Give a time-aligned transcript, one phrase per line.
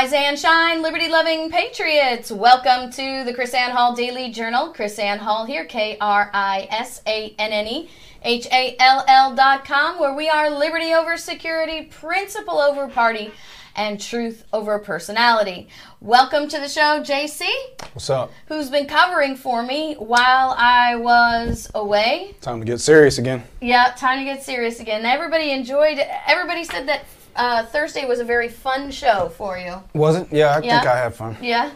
[0.00, 2.30] Rise and shine, liberty loving patriots.
[2.30, 4.72] Welcome to the KrisAnne Hall Daily Journal.
[4.72, 7.90] KrisAnne Hall here, K R I S A N N E
[8.22, 13.30] H A L L dot com, where we are liberty over security, principle over party,
[13.76, 15.68] and truth over personality.
[16.00, 17.46] Welcome to the show, JC,
[17.92, 18.32] What's up?
[18.46, 22.36] who's been covering for me while I was away.
[22.40, 23.44] Time to get serious again.
[23.60, 25.04] Yeah, time to get serious again.
[25.04, 25.98] Everybody enjoyed.
[26.26, 27.04] Everybody said that
[27.36, 29.82] uh, Thursday was a very fun show for you.
[29.94, 30.28] Was it?
[30.32, 30.80] Yeah, I Yeah.
[30.80, 31.36] think I had fun.
[31.40, 31.70] Yeah.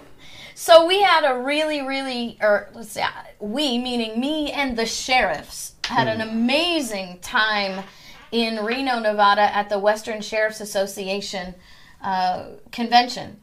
[0.54, 3.04] So we had a really, really, or let's say,
[3.40, 7.84] we, meaning me and the sheriffs, had an amazing time
[8.30, 11.54] in Reno, Nevada at the Western Sheriffs Association
[12.02, 13.40] uh, convention.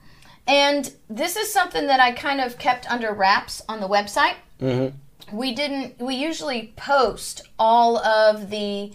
[0.48, 4.36] And this is something that I kind of kept under wraps on the website.
[5.32, 8.92] We didn't, we usually post all of the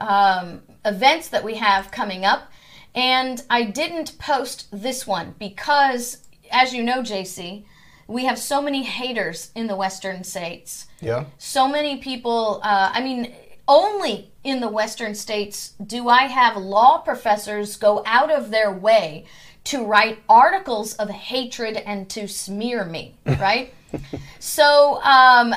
[0.00, 2.50] um, events that we have coming up.
[2.96, 7.64] And I didn't post this one because, as you know, JC,
[8.08, 10.86] we have so many haters in the Western states.
[11.00, 11.26] Yeah.
[11.36, 13.34] So many people, uh, I mean,
[13.68, 19.26] only in the Western states do I have law professors go out of their way
[19.64, 23.74] to write articles of hatred and to smear me, right?
[24.38, 25.54] So um,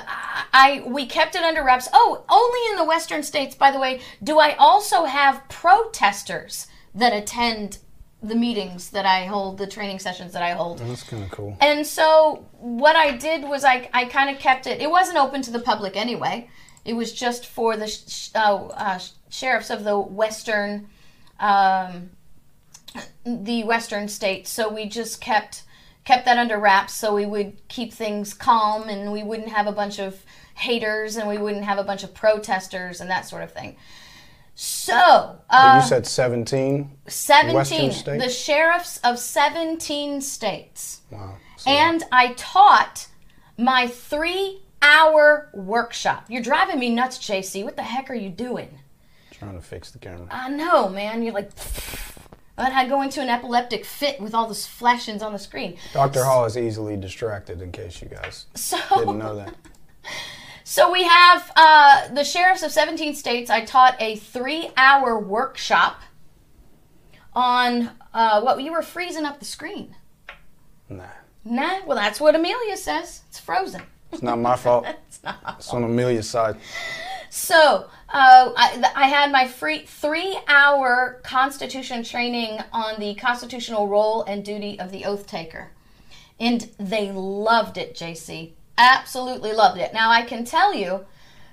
[0.53, 1.87] I we kept it under wraps.
[1.93, 6.67] Oh, only in the Western states, by the way, do I also have protesters
[6.99, 7.79] that attend
[8.21, 10.79] the meetings that I hold, the training sessions that I hold.
[10.79, 11.57] That's kind of cool.
[11.61, 14.81] And so what I did was I, I kind of kept it.
[14.81, 16.49] It wasn't open to the public anyway.
[16.83, 20.89] It was just for the sh- sh- uh, uh, sheriffs of the western,
[21.39, 22.09] um,
[23.25, 24.49] the western states.
[24.49, 25.63] So we just kept
[26.05, 29.71] kept that under wraps, so we would keep things calm, and we wouldn't have a
[29.71, 30.23] bunch of
[30.55, 33.75] haters, and we wouldn't have a bunch of protesters and that sort of thing.
[34.61, 36.91] So uh, you said 17?
[37.07, 38.25] 17 Western states?
[38.25, 41.37] the sheriffs of 17 states Wow.
[41.55, 43.07] So and i taught
[43.57, 48.79] my three hour workshop you're driving me nuts jc what the heck are you doing
[49.31, 50.27] trying to fix the camera.
[50.29, 51.51] i know man you're like
[52.57, 56.25] and i go into an epileptic fit with all those flashings on the screen Dr.
[56.25, 59.55] Hall is easily distracted in case you guys so didn't know that.
[60.69, 63.49] So we have uh, the sheriffs of 17 states.
[63.49, 65.99] I taught a three-hour workshop
[67.33, 69.95] on uh, what you were freezing up the screen.
[70.87, 71.07] Nah.
[71.43, 73.23] Nah, well that's what Amelia says.
[73.29, 73.81] It's frozen.
[74.11, 74.85] It's not my fault.
[75.07, 75.39] It's not.
[75.57, 76.57] It's on Amelia's side.
[77.31, 84.45] So uh, I, I had my free three-hour Constitution training on the constitutional role and
[84.45, 85.71] duty of the oath taker,
[86.39, 87.95] and they loved it.
[87.95, 89.93] JC absolutely loved it.
[89.93, 91.05] Now I can tell you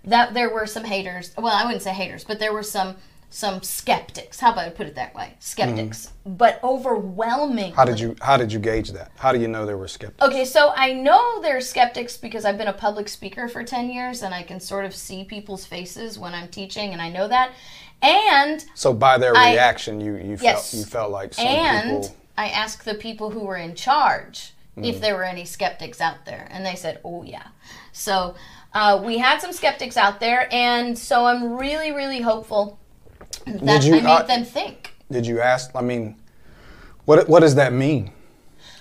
[0.04, 1.32] that there were some haters.
[1.36, 2.96] Well, I wouldn't say haters, but there were some
[3.28, 4.38] some skeptics.
[4.38, 5.34] How about I put it that way?
[5.40, 6.36] Skeptics, mm-hmm.
[6.36, 7.72] but overwhelming.
[7.72, 9.10] How did you How did you gauge that?
[9.16, 10.22] How do you know there were skeptics?
[10.26, 14.22] Okay, so I know they're skeptics because I've been a public speaker for 10 years
[14.22, 17.52] and I can sort of see people's faces when I'm teaching and I know that.
[18.00, 20.70] And So by their I- reaction, you you Yes.
[20.70, 22.16] felt you felt like some and people.
[22.38, 24.84] I asked the people who were in charge Mm.
[24.88, 27.46] if there were any skeptics out there and they said, "Oh yeah."
[27.92, 28.34] So,
[28.74, 32.78] uh, we had some skeptics out there and so I'm really really hopeful
[33.46, 34.92] that you- I made uh, them think.
[35.10, 35.70] Did you ask?
[35.74, 36.16] I mean,
[37.06, 38.10] what what does that mean?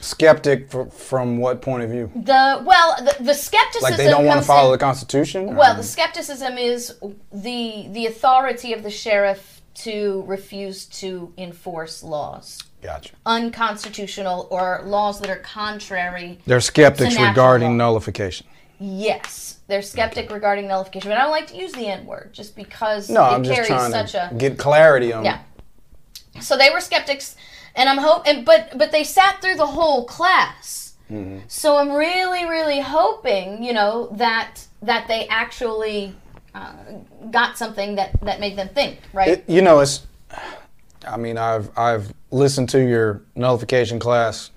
[0.02, 2.12] Skeptic fr- from what point of view?
[2.16, 5.50] The well, the, the skepticism Like they don't want to follow in- the Constitution?
[5.50, 6.96] or- Well, the skepticism is
[7.32, 13.14] the the authority of the sheriff to refuse to enforce laws, gotcha.
[13.26, 16.40] unconstitutional or laws that are contrary.
[16.46, 17.86] They're skeptics regarding law.
[17.90, 18.48] nullification.
[18.80, 22.56] Yes, they're skeptic regarding nullification, but I don't like to use the N word just
[22.56, 25.24] because No, it I'm just carries trying such to a get clarity on.
[25.26, 25.40] yeah.
[26.42, 27.36] So they were skeptics,
[27.76, 30.94] and I'm hope, and but but they sat through the whole class.
[31.10, 31.40] Mm-hmm.
[31.48, 36.16] So I'm really, really hoping, you know, that that they actually
[36.56, 36.72] uh,
[37.32, 39.28] got something that that made them think, right?
[39.28, 40.08] It, you know, it's.
[41.06, 44.52] I mean, I've I've listened to your nullification class.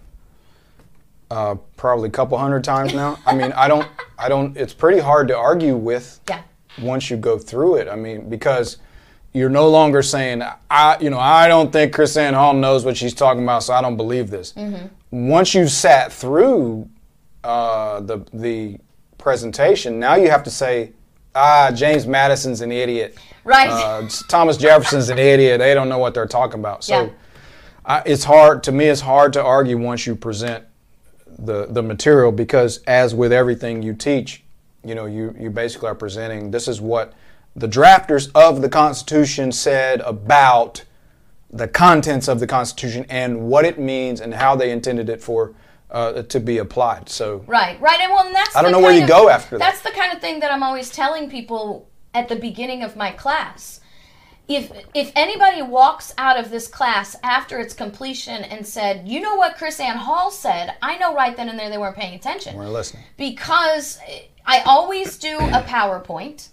[1.30, 3.18] Uh, probably a couple hundred times now.
[3.26, 3.86] I mean, I don't,
[4.18, 4.56] I don't.
[4.56, 6.42] It's pretty hard to argue with yeah,
[6.80, 7.88] once you go through it.
[7.88, 8.78] I mean, because
[9.34, 13.12] you're no longer saying, I, you know, I don't think KrisAnne Hall knows what she's
[13.12, 14.54] talking about, so I don't believe this.
[15.10, 16.88] Once you've sat through
[17.44, 18.78] uh, the the
[19.18, 20.92] presentation, now you have to say,
[21.38, 23.16] ah, James Madison's an idiot.
[23.44, 23.70] Right.
[23.70, 25.58] Uh, Thomas Jefferson's an idiot.
[25.58, 26.84] They don't know what they're talking about.
[26.84, 27.10] So Yeah.
[27.84, 28.86] I, it's hard to me.
[28.86, 30.64] It's hard to argue once you present
[31.38, 34.42] the the material because, as with everything you teach,
[34.84, 36.50] you know, you you basically are presenting.
[36.50, 37.14] This is what
[37.56, 40.84] the drafters of the Constitution said about
[41.50, 45.54] the contents of the Constitution and what it means and how they intended it for
[45.90, 47.08] uh, to be applied.
[47.08, 49.58] So Right, right, and well, and that's I don't know where you of- go after
[49.58, 49.64] that.
[49.64, 53.10] That's the kind of thing that I'm always telling people at the beginning of my
[53.10, 53.80] class.
[54.48, 59.34] If if anybody walks out of this class after its completion and said, "You know
[59.34, 62.66] what KrisAnne Hall said," I know right then and there they weren't paying attention we're
[62.68, 63.04] listening.
[63.18, 63.98] because
[64.46, 66.48] I always do a PowerPoint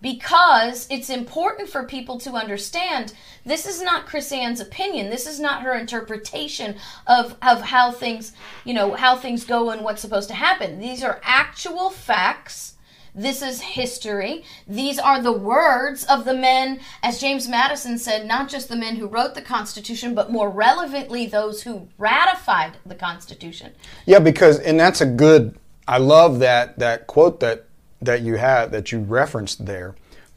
[0.00, 3.12] because it's important for people to understand
[3.44, 5.10] this is not KrisAnne's opinion.
[5.10, 8.32] This is not her interpretation of, of how things,
[8.64, 10.78] you know, how things go and what's supposed to happen.
[10.78, 12.74] These are actual facts.
[13.14, 14.44] This is history.
[14.68, 18.96] These are the words of the men, as James Madison said, not just the men
[18.96, 23.72] who wrote the Constitution, but more relevantly, those who ratified the Constitution.
[24.06, 25.58] Yeah, because and that's a good.
[25.88, 27.67] I love that that quote that
[28.00, 29.94] that you had that you referenced there,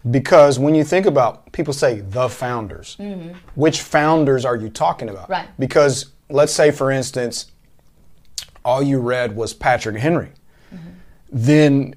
[0.09, 3.37] because when you think about people say the founders, mm-hmm.
[3.55, 5.29] which founders are you talking about?
[5.29, 5.47] Right.
[5.59, 7.51] Because let's say, for instance,
[8.65, 10.31] all you read was Patrick Henry,
[10.73, 10.89] mm-hmm.
[11.31, 11.95] then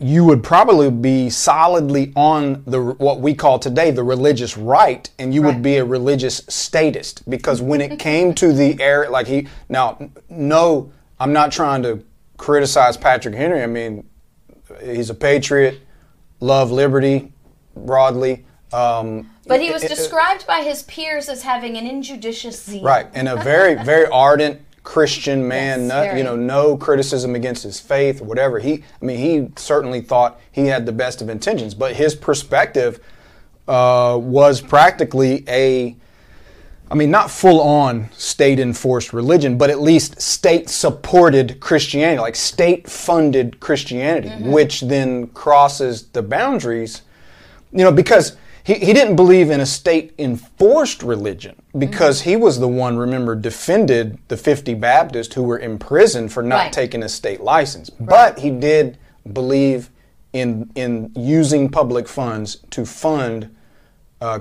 [0.00, 5.32] you would probably be solidly on the what we call today the religious right, and
[5.32, 5.54] you Right.
[5.54, 10.10] would be a religious statist because when it came to the air, like he now,
[10.28, 10.90] no,
[11.20, 12.02] I'm not trying to
[12.36, 13.62] criticize Patrick Henry.
[13.62, 14.07] I mean,
[14.82, 15.80] he's a patriot,
[16.40, 17.32] love liberty
[17.76, 18.44] broadly.
[18.72, 22.82] Um, But he was it- it- described by his peers as having an injudicious zeal.
[22.82, 25.86] Right, and a very, very ardent Christian man.
[25.86, 28.58] Yes, no, you know, no criticism against his faith or whatever.
[28.58, 33.00] He, I mean, he certainly thought he had the best of intentions, but his perspective
[33.66, 35.94] uh, was practically a,
[36.90, 42.34] I mean, not full on state enforced religion, but at least state supported Christianity, like
[42.36, 44.50] state funded Christianity, Mm-hmm.
[44.52, 47.02] which then crosses the boundaries
[47.70, 52.58] you know, because he, he didn't believe in a state enforced religion because he was
[52.58, 56.72] the one, remember, defended the 50 Baptists who were imprisoned for not Right.
[56.72, 57.90] taking a state license.
[57.90, 58.96] But he did
[59.34, 59.90] believe
[60.32, 63.54] in, in using public funds to fund
[64.22, 64.40] uh,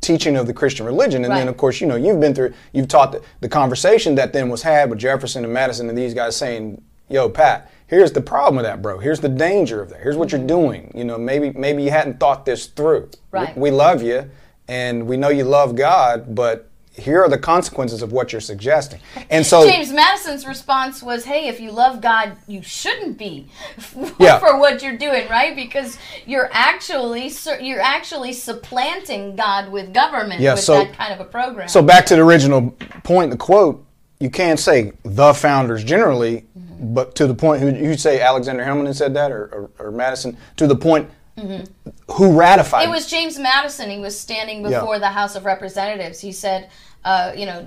[0.00, 1.24] teaching of the Christian religion.
[1.24, 4.32] And then, of course, you know, you've been through, you've taught the, the conversation that
[4.32, 8.20] then was had with Jefferson and Madison and these guys saying, yo, Pat, here's the
[8.20, 8.98] problem with that, bro.
[8.98, 10.00] Here's the danger of that.
[10.00, 10.92] Here's what you're doing.
[10.94, 13.10] You know, maybe maybe you hadn't thought this through.
[13.30, 13.56] Right.
[13.56, 14.30] We, we love you
[14.68, 19.00] and we know you love God, but here are the consequences of what you're suggesting.
[19.30, 23.48] And so James Madison's response was, "Hey, if you love God, you shouldn't be
[24.18, 24.38] Yeah.
[24.38, 25.56] for what you're doing, right?
[25.56, 31.20] Because you're actually you're actually supplanting God with government Yeah, with so- that kind of
[31.20, 32.70] a program." So back to the original
[33.02, 33.84] point, the quote,
[34.20, 36.94] you can't say the founders generally, mm-hmm.
[36.94, 40.36] but to the point, who you say Alexander Hamilton said that or, or, or Madison,
[40.56, 43.90] to the point, who ratified it was James Madison.
[43.90, 44.80] He was standing Yeah.
[44.80, 46.20] before the House of Representatives.
[46.20, 46.68] He said,
[47.04, 47.66] uh, "You know."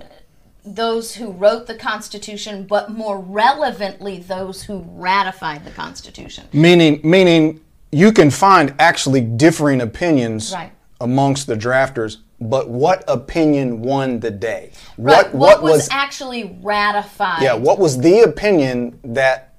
[0.70, 6.44] Those who wrote the Constitution, but more relevantly, those who ratified the Constitution.
[6.52, 7.62] Meaning, meaning
[7.94, 10.72] you can find actually differing opinions Right.
[11.00, 14.72] amongst the drafters, but what opinion won the day?
[14.98, 15.34] Right.
[15.34, 17.44] What, was, actually ratified?
[17.44, 17.54] yeah?
[17.54, 19.54] What was the opinion that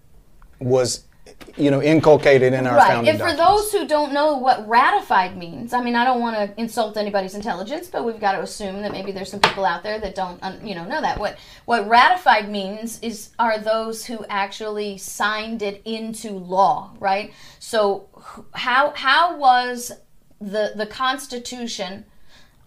[0.60, 1.04] was,
[1.56, 2.88] you know, inculcated in our Right.
[2.88, 3.72] founding And for documents?
[3.72, 7.34] those who don't know what ratified means, I mean, I don't want to insult anybody's
[7.34, 10.40] intelligence, but we've got to assume that maybe there's some people out there that don't,
[10.64, 11.18] you know, know that.
[11.18, 17.32] What what ratified means is are those who actually signed it into law, right?
[17.58, 18.06] So
[18.52, 19.92] how how was
[20.40, 22.04] the the Constitution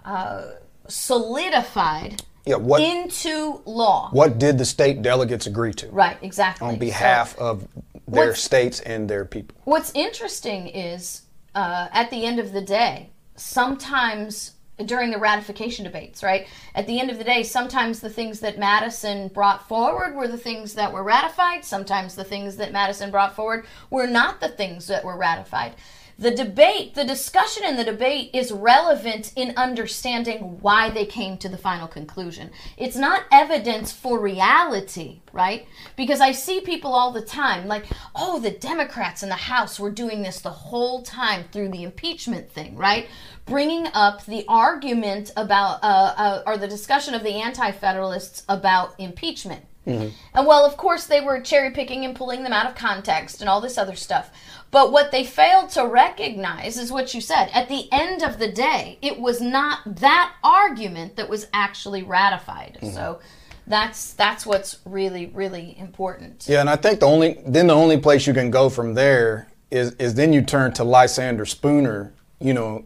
[0.03, 0.43] uh,
[0.87, 2.55] solidified yeah.
[2.55, 4.09] What into law?
[4.11, 6.17] what did the state delegates agree to Right.
[6.23, 6.67] Exactly.
[6.67, 7.67] on So- behalf of
[8.11, 9.57] their What's- states and their people?
[9.63, 11.23] What's interesting is,
[11.55, 14.51] uh, at the end of the day, sometimes
[14.85, 16.47] during the ratification debates, right?
[16.73, 20.37] At the end of the day, sometimes the things that Madison brought forward were the
[20.39, 21.63] things that were ratified.
[21.63, 25.73] Sometimes the things that Madison brought forward were not the things that were ratified.
[26.21, 31.49] The debate, the discussion in the debate is relevant in understanding why they came to
[31.49, 32.51] the final conclusion.
[32.77, 35.65] It's not evidence for reality, right?
[35.95, 37.85] Because I see people all the time like,
[38.15, 42.51] oh, the Democrats in the House were doing this the whole time through the impeachment
[42.51, 43.07] thing, right?
[43.45, 48.93] Bringing up the argument about, uh, uh, or the discussion of the Anti Federalists about
[48.99, 49.65] impeachment.
[49.87, 50.15] Mm-hmm.
[50.35, 53.49] And well, of course, they were cherry picking and pulling them out of context and
[53.49, 54.31] all this other stuff.
[54.69, 57.49] But what they failed to recognize is what you said.
[57.53, 62.77] At the end of the day, it was not that argument that was actually ratified.
[62.81, 62.93] Mm-hmm.
[62.93, 63.19] So
[63.67, 66.45] that's that's what's really really important.
[66.47, 69.47] Yeah, and I think the only then the only place you can go from there
[69.71, 72.85] is is then you turn to Lysander Spooner, you know,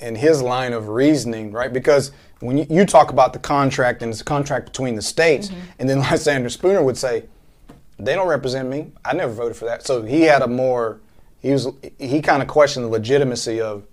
[0.00, 1.72] and his line of reasoning, right?
[1.72, 5.48] Because when you, you talk about the contract and it's a contract between the states,
[5.48, 5.60] Mm-hmm.
[5.78, 7.24] and then Lysander Spooner would say,
[7.98, 8.92] they don't represent me.
[9.04, 9.84] I never voted for that.
[9.84, 11.00] So he had a more,
[11.40, 11.66] he was,
[11.98, 13.84] he kind of questioned the legitimacy of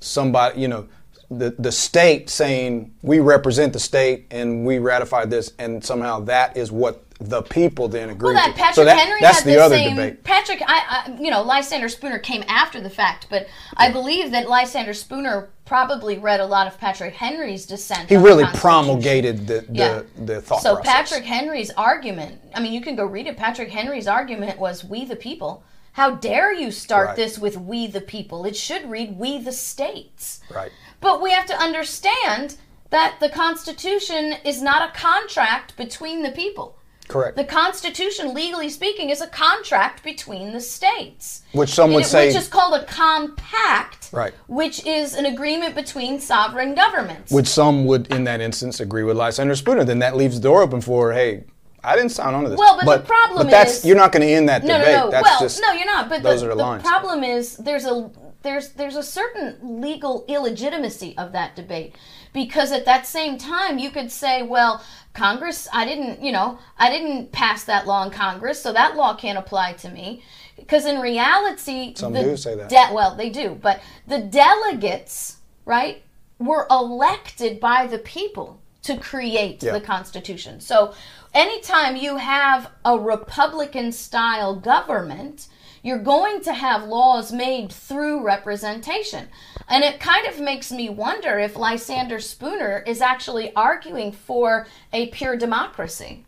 [0.00, 0.88] somebody, you know,
[1.30, 6.56] the, the state saying we represent the state and we ratified this, and somehow that
[6.56, 8.54] is what the people then agreed Well, that.
[8.56, 9.96] Patrick so that, Henry that's had the, the, other same.
[9.96, 10.24] debate.
[10.24, 14.48] Patrick, I, I, you know, Lysander Spooner came after the fact, but I believe that
[14.48, 18.08] Lysander Spooner probably read a lot of Patrick Henry's dissent.
[18.08, 20.02] He really promulgated the, the, Yeah.
[20.18, 20.92] the thought So process.
[21.10, 23.36] Patrick Henry's argument, I mean, you can go read it.
[23.36, 25.62] Patrick Henry's argument was "We the people."
[25.94, 27.16] How dare you start Right.
[27.16, 28.44] this with "We the people"?
[28.44, 30.72] It should read "We the states." Right.
[31.00, 32.56] But we have to understand
[32.90, 36.76] that the Constitution is not a contract between the people.
[37.12, 37.36] Correct.
[37.36, 41.42] The Constitution, legally speaking, is a contract between the states.
[41.52, 44.32] Which some would It- say, which is called a compact, Right.
[44.48, 47.30] which is an agreement between sovereign governments.
[47.30, 49.84] which some would in that instance agree with Lysander Spooner.
[49.84, 51.44] Then that leaves the door open for, hey,
[51.84, 52.58] I didn't sign on to this.
[52.58, 54.94] Well, but the problem but that's, is- you're not going to end that no, debate.
[54.96, 55.10] no, no.
[55.10, 56.08] That's well, just, no, you're not.
[56.08, 56.82] But those the, are the the lines.
[56.82, 58.08] problem is there's a
[58.42, 61.94] there's there's a certain legal illegitimacy of that debate
[62.32, 64.82] because at that same time you could say, well,
[65.14, 69.14] Congress, I didn't, you know, I didn't pass that law in Congress, so that law
[69.14, 70.22] can't apply to me.
[70.56, 72.68] Because in reality, Some do say that.
[72.68, 76.02] de- well, they do, but the delegates, right,
[76.38, 79.72] were elected by the people to create Yeah.
[79.72, 80.60] the Constitution.
[80.60, 80.94] So
[81.34, 85.46] anytime you have a Republican style government,
[85.82, 89.28] you're going to have laws made through representation.
[89.68, 95.08] And it kind of makes me wonder if Lysander Spooner is actually arguing for a
[95.08, 96.24] pure democracy.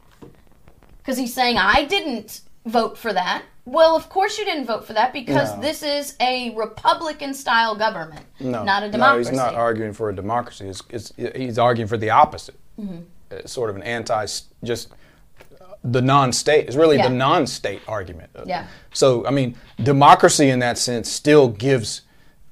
[0.98, 3.44] Because he's saying, I didn't vote for that.
[3.66, 5.60] Well, of course you didn't vote for that because No.
[5.60, 9.30] this is a Republican style government, no, not a democracy.
[9.30, 10.68] No, he's not arguing for a democracy.
[10.68, 12.58] It's, it's, he's arguing for the opposite.
[12.78, 13.46] Mm-hmm.
[13.46, 14.26] Sort of an anti,
[14.62, 14.90] just
[15.84, 16.68] the non-state.
[16.68, 17.08] is really Yeah.
[17.08, 18.30] the non-state argument.
[18.46, 18.66] Yeah.
[18.92, 22.02] So I mean, democracy in that sense still gives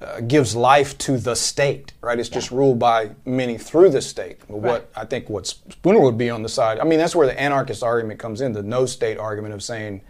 [0.03, 2.19] uh, gives life to the state, right?
[2.19, 4.39] It's just ruled by many through the state.
[4.49, 4.71] Well, Right.
[4.73, 6.79] What I think what Spooner would be on the side.
[6.81, 10.01] I mean, that's where the anarchist argument comes in, the no state argument of saying,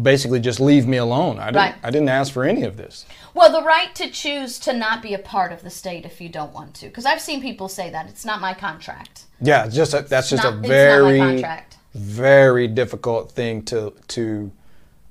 [0.00, 1.38] basically, just leave me alone.
[1.40, 1.74] I didn't, Right.
[1.82, 3.04] I didn't ask for any of this.
[3.34, 6.28] Well, the right to choose to not be a part of the state if you
[6.28, 6.86] don't want to.
[6.86, 8.08] Because I've seen people say that.
[8.08, 9.24] It's not my contract.
[9.40, 11.69] Yeah, just a, that's just not- a it's very, contract.
[11.94, 14.50] Very difficult thing to to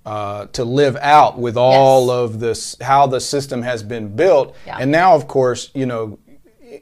[0.05, 2.13] uh, to live out with all Yes.
[2.33, 4.55] of this how the system has been built.
[4.65, 4.77] Yeah.
[4.79, 6.17] And now, of course, you know,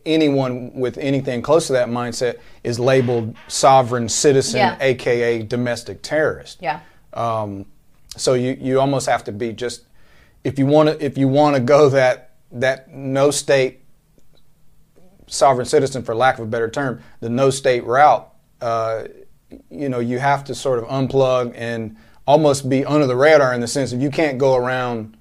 [0.06, 4.78] anyone with anything close to that mindset is labeled sovereign citizen, Yeah.
[4.80, 6.60] aka domestic terrorist.
[6.62, 6.80] Yeah.
[7.14, 7.66] Um,
[8.16, 9.82] so you you almost have to be just
[10.44, 13.82] if you want to if you want to go that that no state
[15.28, 18.28] sovereign citizen, for lack of a better term, the no state route.
[18.62, 19.04] Uh,
[19.70, 23.62] you know, you have to sort of unplug and almost be under the radar in
[23.62, 25.16] the sense of you can't go around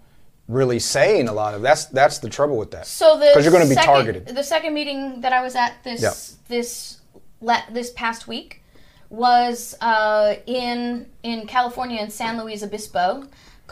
[0.48, 2.86] really saying a lot of that's that's the trouble with that.
[2.86, 4.26] So the because you're going to be second- targeted.
[4.28, 6.12] The second meeting that I was at this Yeah.
[6.48, 6.98] this
[7.40, 8.62] le- this past week
[9.10, 13.24] was uh, in in California in San Luis Obispo.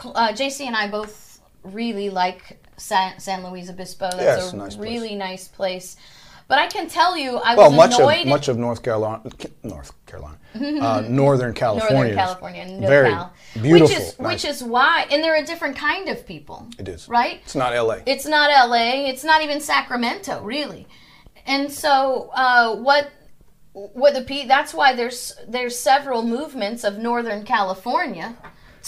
[0.03, 4.09] Uh, JC and I both really like San, San Luis Obispo.
[4.11, 5.95] That's Yeah, it's a, a nice really nice place.
[6.47, 8.21] But I can tell you, I Well, was much annoyed.
[8.21, 9.23] of much of North Carolina,
[9.63, 13.33] North Carolina, uh, Northern California, Northern California, no very Cal.
[13.61, 13.87] beautiful.
[13.87, 14.29] Which is nice.
[14.43, 16.67] which is why, and they're a different kind of people.
[16.77, 17.39] it is right.
[17.43, 18.03] It's not L.A.
[18.05, 19.07] It's not LA.
[19.09, 20.87] It's not even Sacramento, really.
[21.47, 23.09] And so, uh, what
[23.73, 24.45] what the P?
[24.45, 28.35] That's why there's there's several movements of Northern California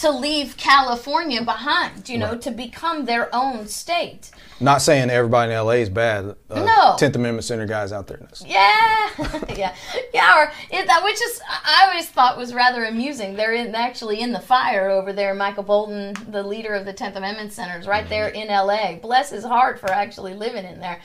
[0.01, 2.07] to leave California behind.
[2.07, 2.41] You know, Right.
[2.41, 4.31] to become their own state.
[4.59, 6.35] Not saying everybody in LA is bad.
[6.49, 6.95] Uh, No.
[6.97, 8.19] Tenth Amendment Center guys out there.
[8.45, 9.09] Yeah,
[9.55, 9.75] yeah,
[10.13, 10.37] yeah.
[10.39, 13.35] Or it, that, which is I always thought was rather amusing.
[13.35, 15.33] They're in, actually in the fire over there.
[15.33, 18.99] Michael Boldin, the leader of the Tenth Amendment Center, is right there in L.A.
[19.01, 21.01] Bless his heart for actually living in there.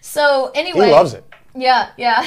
[0.00, 0.86] So anyway.
[0.86, 1.24] He loves it.
[1.54, 2.24] Yeah, yeah.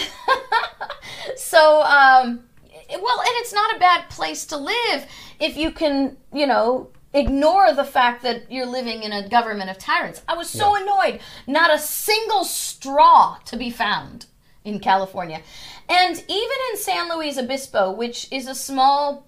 [1.35, 2.43] so, um,
[2.89, 5.05] well, and it's not a bad place to live
[5.39, 9.77] if you can, you know, ignore the fact that you're living in a government of
[9.77, 10.21] tyrants.
[10.27, 11.19] I was so annoyed.
[11.47, 14.25] Not a single straw to be found
[14.63, 15.41] in California.
[15.87, 19.27] And even in San Luis Obispo, which is a small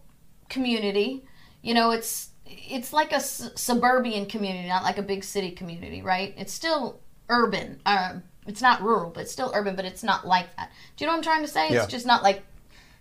[0.50, 1.24] community,
[1.62, 6.02] you know, it's it's like a s- suburban community, not like a big city community,
[6.02, 6.34] right?
[6.38, 7.00] It's still
[7.30, 7.80] urban.
[7.86, 10.72] Um, it's not rural, but it's still urban, but it's not like that.
[10.96, 11.68] Do you know what I'm trying to say?
[11.84, 12.44] It's just not like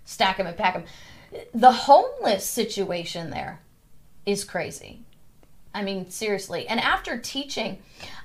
[0.07, 0.85] stack them and pack them.
[1.55, 3.61] The homeless situation there
[4.25, 5.01] is crazy.
[5.75, 6.67] I mean, seriously.
[6.69, 7.77] And after teaching,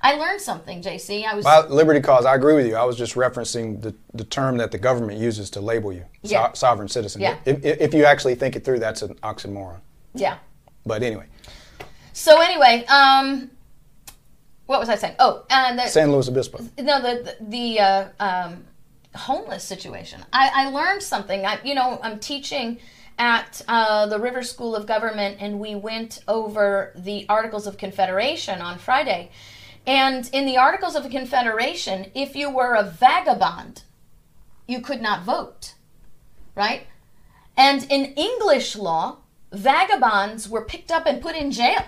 [0.01, 1.25] I learned something, JC.
[1.25, 2.77] I was By liberty cause, I agree with you.
[2.77, 6.31] I was just referencing the, the term that the government uses to label you, so-
[6.31, 6.53] Yeah.
[6.53, 7.19] sovereign citizen.
[7.21, 7.35] Yeah.
[7.43, 9.79] If, if you actually think it through, that's an oxymoron.
[10.13, 10.37] yeah.
[10.85, 11.25] But anyway,
[12.13, 13.51] So anyway, um,
[14.65, 15.15] what was I saying?
[15.19, 16.59] Oh, and the, San Luis Obispo.
[16.79, 18.63] no, the the, the uh, um,
[19.15, 20.23] homeless situation.
[20.31, 21.45] I, I learned something.
[21.45, 22.79] I, you know, I'm teaching
[23.17, 28.61] at uh, the River School of Government, and we went over the Articles of Confederation
[28.61, 29.31] on Friday.
[29.85, 33.83] And in the Articles of Confederation, if you were a vagabond,
[34.67, 35.75] you could not vote,
[36.55, 36.87] right?
[37.57, 39.17] And in English law,
[39.51, 41.83] vagabonds were picked up and put in jail.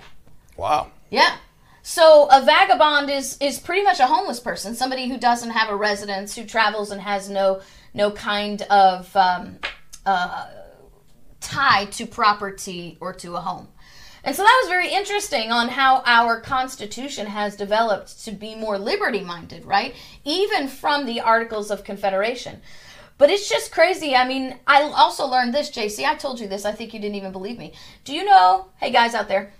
[0.57, 0.91] Wow.
[1.09, 1.37] Yeah.
[1.85, 5.75] So a vagabond is is pretty much a homeless person, somebody who doesn't have a
[5.75, 7.61] residence, who travels and has no
[7.93, 9.59] no kind of um,
[10.05, 10.47] uh,
[11.41, 13.67] tie to property or to a home.
[14.23, 18.79] And so that was very interesting on how our Constitution has developed to be more
[18.79, 19.93] liberty minded, right?
[20.23, 22.61] Even from the Articles of Confederation.
[23.17, 24.15] But it's just crazy.
[24.15, 26.05] I mean, I also learned this, JC.
[26.05, 26.63] I told you this.
[26.63, 27.73] I think you didn't even believe me.
[28.05, 29.51] Do you know, hey guys out there,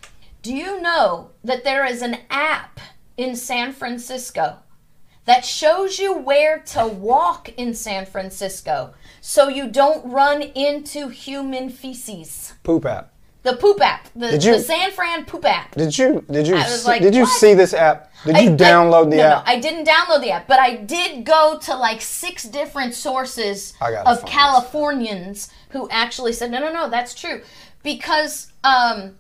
[0.44, 2.80] do you know that there is an app
[3.18, 4.58] in San Francisco
[5.26, 11.70] that shows you where to walk in San Francisco so you don't run into human
[11.70, 12.54] feces?
[12.64, 13.10] Poop app.
[13.44, 15.76] The poop app, the, Did you- the San Fran poop app.
[15.76, 17.40] Did you did you see, like, did you what?
[17.40, 18.10] see this app?
[18.26, 19.46] Did you I- I- download the no, app?
[19.46, 23.72] No, I didn't download the app, but I did go to like six different sources
[23.72, 24.24] of find this.
[24.26, 27.42] Californians who actually said, no, no, no, that's true.
[27.84, 29.16] Because um,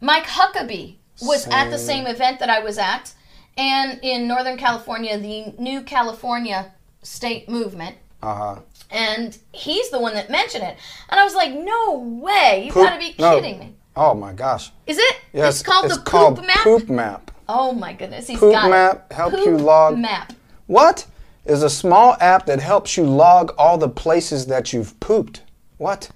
[0.00, 2.04] Mike Huckabee was at the Same.
[2.04, 3.12] same event that I was at,
[3.56, 7.96] and in Northern California, the New California State Movement.
[8.22, 8.56] uh huh.
[8.92, 10.76] And he's the one that mentioned it.
[11.10, 12.62] And I was like, no way.
[12.66, 13.36] You've gotta be no.
[13.40, 13.74] kidding me.
[13.94, 14.72] Oh my gosh.
[14.86, 15.16] Is it?
[15.32, 16.56] Yes, it's called it's the called Poop Map?
[16.64, 17.30] Poop Map.
[17.48, 18.26] Oh my goodness.
[18.26, 18.70] He's Poop got it.
[18.70, 20.32] Map help you log- Map.
[20.66, 21.06] What
[21.44, 25.42] is a small app that helps you log all the places that you've pooped?
[25.78, 26.10] What?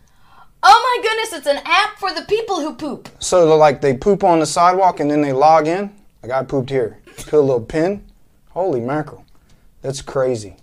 [0.67, 3.11] Oh my goodness, it's an app for the people who poop.
[3.19, 5.93] So they're like they poop on the sidewalk and then they log in.
[6.23, 6.99] Like I pooped here.
[7.17, 8.03] Put a little pin.
[8.51, 9.27] Holy mackerel,
[9.83, 10.57] that's crazy.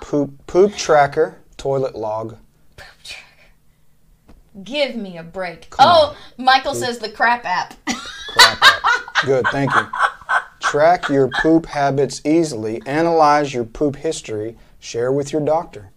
[0.00, 2.36] poop poop tracker toilet log.
[2.76, 3.24] Poop tracker.
[4.62, 5.66] Give me a break.
[5.80, 7.74] oh, Michael says the crap app.
[8.28, 9.24] Crap app.
[9.24, 9.88] Good, thank you.
[10.60, 12.80] Track your poop habits easily.
[12.86, 14.56] Analyze your poop history.
[14.78, 15.90] Share with your doctor.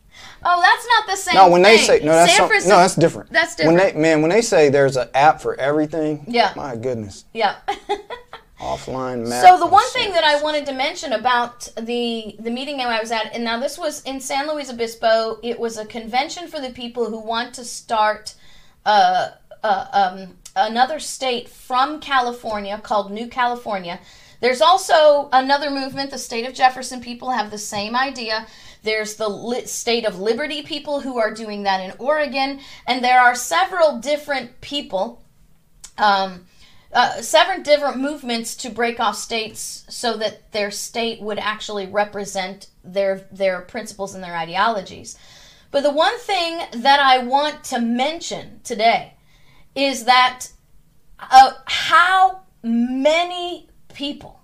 [0.44, 1.36] Oh, that's not the same.
[1.36, 3.32] No, when they say no, that's some- no, that's different.
[3.32, 3.96] That's When different.
[3.96, 6.54] they man, when they say there's an app for everything, Yeah.
[6.56, 7.56] my goodness, yeah.
[8.60, 9.46] offline map.
[9.46, 13.12] so the one thing that I wanted to mention about the the meeting I was
[13.12, 15.40] at, and now this was in San Luis Obispo.
[15.44, 18.36] It was a convention for the people who want to start
[18.86, 19.30] uh,
[19.64, 24.00] uh, um, another state from California called New California.
[24.42, 28.48] There's also another movement, the state of Jefferson people have the same idea.
[28.84, 33.36] There's the state of Liberty people who are doing that in Oregon, and there are
[33.36, 35.22] several different people
[35.98, 36.46] um,
[36.92, 42.68] uh, seven different movements to break off states so that their state would actually represent
[42.84, 45.18] their their principles and their ideologies.
[45.72, 49.14] But the one thing that I want to mention today
[49.76, 50.48] is that
[51.20, 54.39] uh, how many people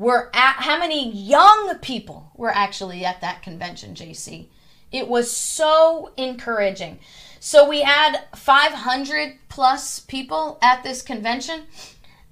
[0.00, 4.46] were at how many young people were actually at that convention, JC.
[4.90, 6.98] It was so encouraging.
[7.38, 11.64] So we had 500 plus people at this convention.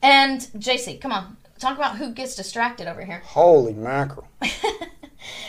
[0.02, 3.22] And JC, come on, talk about who gets distracted over here.
[3.24, 4.26] Holy mackerel!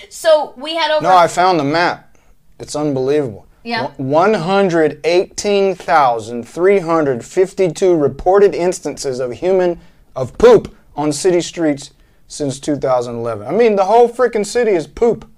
[0.10, 2.18] So we had over No, I found the map.
[2.60, 3.48] It's unbelievable.
[3.64, 3.92] Yeah.
[3.98, 9.80] One hundred eighteen thousand three hundred fifty-two reported instances of human
[10.16, 11.92] of poop on city streets
[12.30, 13.46] since 2011.
[13.46, 15.30] I mean, the whole freaking city is poop.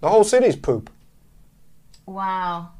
[0.00, 0.88] The whole city's poop.
[2.06, 2.70] wow.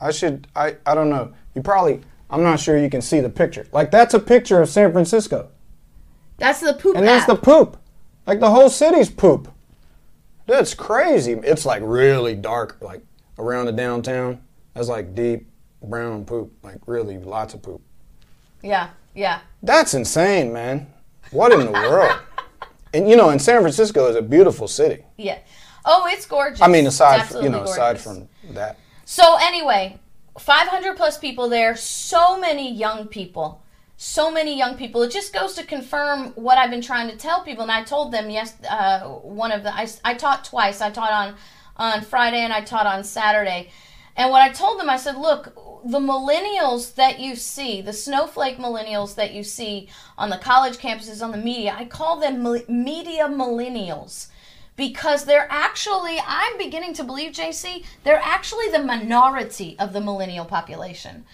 [0.00, 0.46] I should.
[0.54, 0.76] I.
[0.84, 1.32] I don't know.
[1.54, 2.00] You probably.
[2.28, 3.66] I'm not sure you can see the picture.
[3.72, 5.48] Like that's a picture of San Francisco,
[6.36, 7.36] That's the poop and that's app.
[7.36, 7.76] the poop.
[8.26, 9.50] Like the whole city's poop.
[10.46, 11.32] That's crazy.
[11.32, 13.02] It's like really dark, like
[13.38, 14.40] around the downtown.
[14.74, 15.48] That's like deep
[15.82, 16.52] brown poop.
[16.62, 17.80] Like really lots of poop.
[18.62, 19.40] yeah, yeah.
[19.62, 20.88] That's insane, man.
[21.30, 22.18] What in the world?
[22.94, 25.04] And you know, and San Francisco is a beautiful city.
[25.16, 25.38] Yeah.
[25.84, 26.62] Oh, it's gorgeous.
[26.62, 28.78] I mean, aside from, you know, absolutely aside from that.
[29.04, 29.98] So anyway,
[30.38, 33.60] 500 plus people there, so many young people.
[33.96, 35.02] So many young people.
[35.02, 37.62] It just goes to confirm what I've been trying to tell people.
[37.62, 40.80] And I told them, yes, uh, one of the, I, I taught twice.
[40.80, 41.34] I taught on,
[41.76, 43.70] on Friday and I taught on Saturday.
[44.16, 48.58] And what I told them, I said, look, the millennials that you see, the snowflake
[48.58, 53.26] millennials that you see on the college campuses, on the media, I call them media
[53.26, 54.28] millennials
[54.76, 60.44] because they're actually, I'm beginning to believe, JC, they're actually the minority of the millennial
[60.44, 61.24] population.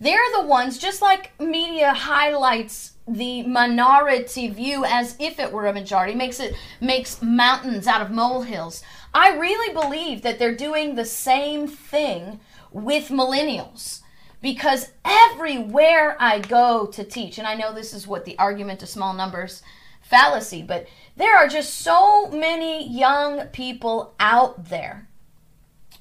[0.00, 5.72] They're the ones, just like media highlights the minority view as if it were a
[5.72, 8.82] majority, makes it makes mountains out of molehills.
[9.16, 12.38] I really believe that they're doing the same thing
[12.70, 14.02] with millennials
[14.42, 18.86] because everywhere I go to teach, and I know this is what the argument to
[18.86, 19.62] small numbers
[20.02, 25.08] fallacy, but there are just so many young people out there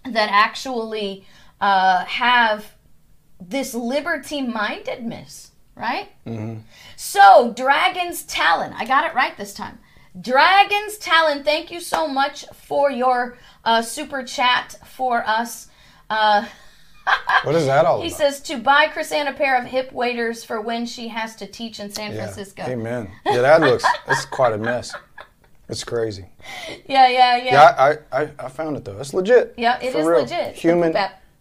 [0.04, 1.26] that actually
[1.62, 2.76] uh, have
[3.40, 6.10] this liberty mindedness, right?
[6.28, 6.60] Mm-hmm.
[6.98, 9.80] So, Dragon's Talon, I got it right this time.
[10.20, 15.68] Dragon's Talon, thank you so much for your uh, super chat for us.
[16.10, 16.46] Uh,
[17.44, 18.18] what is that all he about?
[18.18, 21.80] says to buy KrisAnne a pair of hip waders for when she has to teach
[21.80, 22.24] in San Yeah.
[22.24, 22.64] Francisco.
[22.64, 23.12] Amen.
[23.26, 23.84] Yeah, that looks.
[24.08, 24.94] It's quite a mess.
[25.68, 26.26] It's crazy.
[26.88, 27.54] Yeah, yeah, yeah.
[27.54, 29.00] Yeah, I, I, I found it though.
[29.00, 29.54] It's legit.
[29.58, 30.22] Yeah, it is real.
[30.22, 30.56] legit.
[30.56, 30.96] Human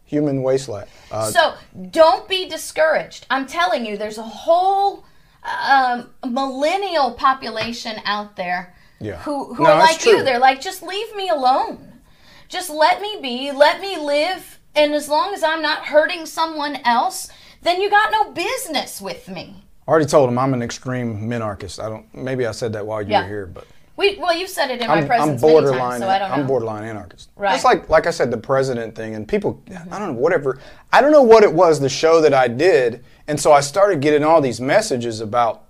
[0.05, 0.89] human wasteland.
[1.11, 1.55] Uh, So
[1.91, 3.27] don't be discouraged.
[3.31, 5.05] I'm telling you, there's a whole
[5.44, 9.16] um, millennial population out there Yeah.
[9.18, 10.22] who, who No, are like you.
[10.22, 11.92] They're like, just leave me alone.
[12.48, 13.52] Just let me be.
[13.52, 14.59] Let me live.
[14.74, 17.28] And as long as I'm not hurting someone else,
[17.62, 19.64] then you got no business with me.
[19.87, 21.83] I already told him I'm an extreme minarchist.
[21.83, 22.12] I don't.
[22.14, 23.22] Maybe I said that while you Yeah.
[23.22, 25.70] were here, but We, well, you've said it in my I'm, I'm presence borderline.
[25.70, 26.35] many times, so I don't know.
[26.37, 27.30] I'm borderline anarchist.
[27.37, 27.54] Right.
[27.54, 29.62] It's like like I said, the president thing, and people.
[29.90, 30.59] I don't know whatever.
[30.92, 31.80] I don't know what it was.
[31.80, 35.65] The show that I did, and so I started getting all these messages about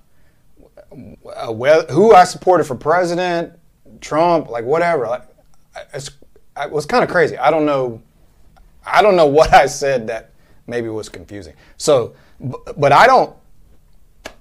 [0.93, 1.53] uh,
[1.91, 3.53] who I supported for president,
[4.01, 5.07] Trump, like whatever.
[5.07, 5.23] Like,
[5.93, 6.11] it's,
[6.57, 7.37] it was kind of crazy.
[7.39, 8.01] I don't know.
[8.87, 10.31] I don't know what I said that
[10.67, 11.55] maybe was confusing.
[11.77, 12.15] So,
[12.77, 13.35] but I don't.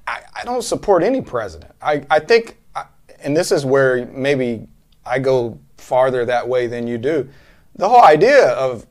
[0.06, 1.72] I, I don't support any president.
[1.82, 2.88] I, I think, I-
[3.22, 4.68] and this is where maybe
[5.06, 7.30] I go farther that way than you do.
[7.76, 8.86] The whole idea of,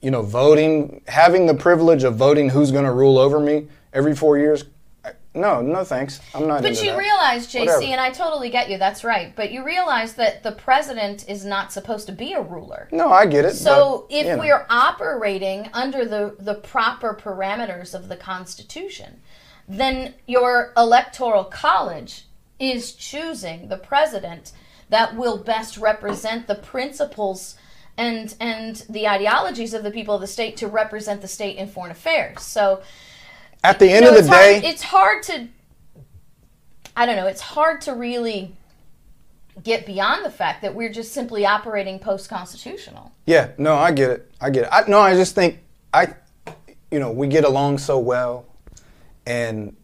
[0.00, 4.14] you know, voting, having the privilege of voting who's going to rule over me every
[4.14, 4.64] four years.
[5.04, 6.20] I, no, no thanks.
[6.34, 6.62] I'm not.
[6.62, 6.98] But you that.
[6.98, 7.82] realize, JC, Whatever.
[7.82, 9.34] and I totally get you, that's right.
[9.34, 12.88] But you realize that the president is not supposed to be a ruler.
[12.92, 13.54] No, I get it.
[13.54, 14.38] So but, if you know.
[14.38, 19.20] we're operating under the, the proper parameters of the Constitution,
[19.68, 22.26] then your electoral college
[22.58, 24.52] is choosing the president
[24.88, 27.56] that will best represent the principles
[27.98, 31.68] and and the ideologies of the people of the state to represent the state in
[31.68, 32.42] foreign affairs.
[32.42, 32.82] So
[33.64, 35.48] at the end know, of the hard, day, it's hard to
[36.96, 38.56] I don't know, it's hard to really
[39.62, 43.12] get beyond the fact that we're just simply operating post constitutional.
[43.24, 44.30] Yeah, no, I get it.
[44.40, 44.68] I get it.
[44.70, 45.60] I, no, I just think
[45.92, 46.14] I,
[46.90, 48.46] you know, we get along so well,
[49.26, 49.74] and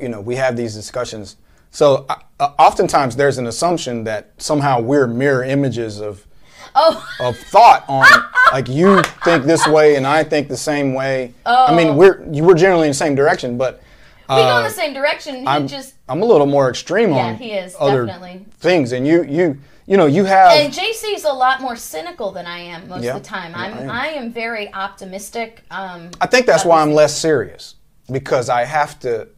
[0.00, 1.36] you know, we have these discussions.
[1.70, 6.26] So uh, oftentimes there's an assumption that somehow we're mirror images of
[6.74, 8.04] Oh, of thought on
[8.52, 11.32] like you think this way and I think the same way.
[11.46, 11.76] I Oh.
[11.76, 13.80] mean, we're you we're generally in the same direction, but
[14.28, 15.36] we go uh, in the same direction.
[15.36, 18.46] He I'm just I'm a little more extreme Yeah, on he is, other definitely.
[18.58, 22.46] things, and you you you know you have and JC's a lot more cynical than
[22.46, 23.16] I am most Yeah.
[23.16, 23.52] of the time.
[23.52, 23.90] Yeah, I'm I am.
[23.90, 25.62] I am very optimistic.
[25.70, 27.76] Um, I think that's why I'm less serious
[28.10, 29.28] because I have to,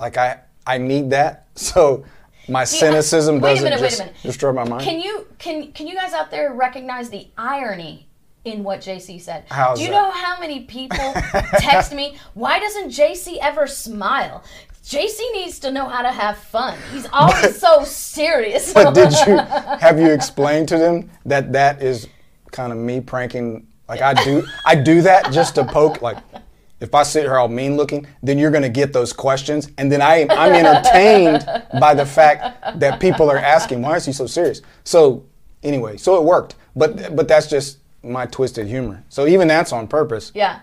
[0.00, 1.42] like I I need that.
[1.56, 2.04] So
[2.48, 4.82] my cynicism wait doesn't minute, just destroy my mind.
[4.82, 8.06] Can you can can you guys out there recognize the irony
[8.44, 9.44] in what JC said?
[9.48, 9.96] How's Do you that?
[9.96, 11.12] know how many people
[11.58, 12.16] text me?
[12.34, 14.44] Why doesn't JC ever smile?
[14.84, 16.78] JC needs to know how to have fun.
[16.92, 18.72] He's always so serious.
[18.72, 19.36] but did you
[19.80, 22.06] have you explained to them that that is
[22.52, 23.66] kind of me pranking?
[23.88, 26.18] Like I do I do that just to poke like.
[26.78, 29.90] If I sit here all mean looking, then you're going to get those questions, and
[29.90, 31.46] then I, I'm entertained
[31.80, 35.24] by the fact that people are asking, "Why is he so serious?" So
[35.62, 39.04] anyway, so it worked, but but that's just my twisted humor.
[39.08, 40.32] So even that's on purpose.
[40.34, 40.60] yeah.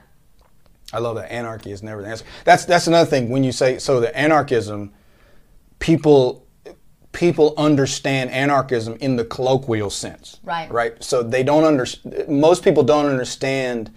[0.94, 2.26] I love that anarchy is never the answer.
[2.46, 4.94] That's that's another thing when you say so the anarchism,
[5.80, 6.46] people
[7.14, 10.40] people understand anarchism in the colloquial sense.
[10.44, 10.70] Right.
[10.72, 11.04] Right.
[11.04, 12.28] So they don't understand.
[12.28, 13.92] most people don't understand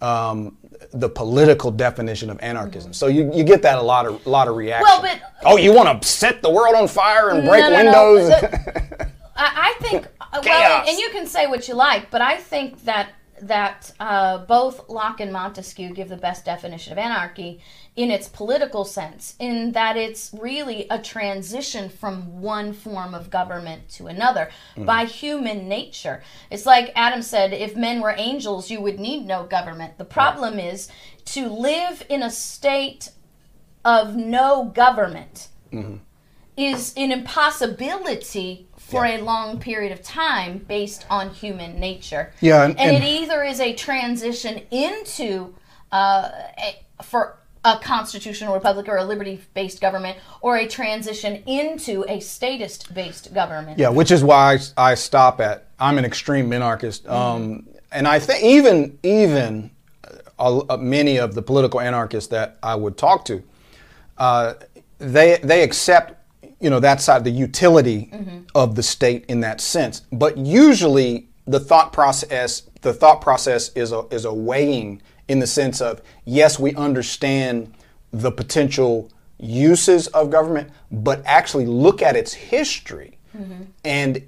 [0.00, 0.56] um,
[0.92, 2.92] the political definition of anarchism.
[2.92, 4.84] So you, you get that a lot of a lot of reaction.
[4.84, 7.82] Well, but- oh, you want to set the world on fire and break No, no,
[7.92, 8.14] no.
[8.14, 8.32] windows?
[9.38, 10.86] I, I think, uh, well, Chaos.
[10.88, 13.10] and you can say what you like, but I think that
[13.42, 17.60] that uh, both Locke and Montesquieu give the best definition of anarchy
[17.96, 23.88] in its political sense, in that it's really a transition from one form of government
[23.88, 26.22] to another by human nature.
[26.50, 29.96] It's like Adam said if men were angels, you would need no government.
[29.96, 30.88] The problem is
[31.26, 33.10] to live in a state
[33.84, 35.48] of no government
[36.56, 42.32] is an impossibility for a long period of time based on human nature.
[42.40, 45.54] Yeah, and- and, and- it either is a transition into
[45.92, 52.20] uh, a, for a constitutional republic or a liberty-based government, or a transition into a
[52.20, 53.76] statist-based government.
[53.76, 58.20] Yeah, which is why I, I stop at I'm an extreme minarchist, um, and I
[58.20, 59.70] think even even
[60.38, 63.42] uh, uh, many of the political anarchists that I would talk to,
[64.16, 64.54] uh,
[64.98, 66.14] they they accept
[66.60, 68.12] you know that side the utility
[68.54, 73.90] of the state in that sense, but usually the thought process the thought process is
[73.90, 77.72] a is a weighing in the sense of yes we understand
[78.12, 83.64] the potential uses of government, but actually look at its history mm-hmm.
[83.84, 84.26] and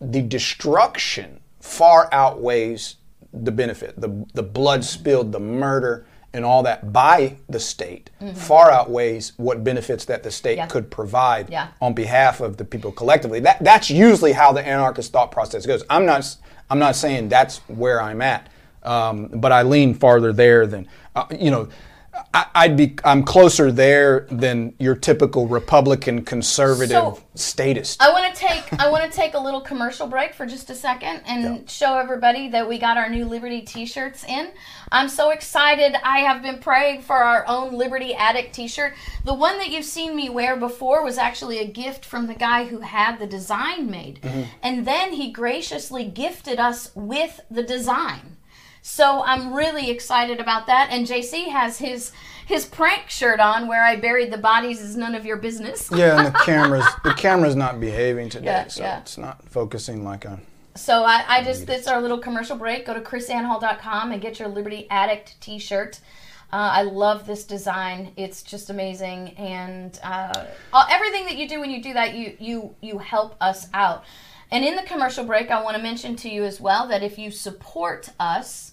[0.00, 2.96] the destruction far outweighs
[3.32, 4.00] the benefit.
[4.00, 8.34] The, the blood spilled, the murder, and all that by the state mm-hmm.
[8.34, 10.66] far outweighs what benefits that the state Yeah.
[10.66, 11.68] could provide Yeah.
[11.80, 13.40] on behalf of the people collectively.
[13.40, 15.84] That, that's usually how the anarchist thought process goes.
[15.90, 16.36] I'm not,
[16.70, 18.48] I'm not saying that's where I'm at,
[18.82, 21.68] um, but I lean farther there than, uh, you know,
[22.34, 28.02] I, I'd be, I'm closer there than your typical Republican conservative So- statist.
[28.02, 30.74] I want to take I want to take a little commercial break for just a
[30.74, 34.50] second and show everybody that we got our new Liberty T-shirts in.
[34.92, 35.94] I'm so excited.
[36.04, 38.94] I have been praying for our own Liberty Addict T-shirt.
[39.24, 42.64] The one that you've seen me wear before was actually a gift from the guy
[42.64, 44.20] who had the design made,
[44.62, 48.36] and then he graciously gifted us with the design.
[48.82, 50.88] So I'm really excited about that.
[50.90, 52.12] And JC has his
[52.46, 55.88] his prank shirt on where I buried the bodies is none of your business.
[55.94, 59.00] Yeah, and the camera's the camera's not behaving today, Yeah, so yeah.
[59.00, 60.38] it's not focusing like I.
[60.74, 62.86] So I, I just this our little commercial break.
[62.86, 66.00] Go to krisannehall.com and get your Liberty Addict T-shirt.
[66.52, 68.12] Uh, I love this design.
[68.16, 70.46] It's just amazing, and uh,
[70.90, 74.04] everything that you do when you do that, you you you help us out.
[74.52, 77.18] And in the commercial break, I want to mention to you as well that if
[77.18, 78.72] you support us,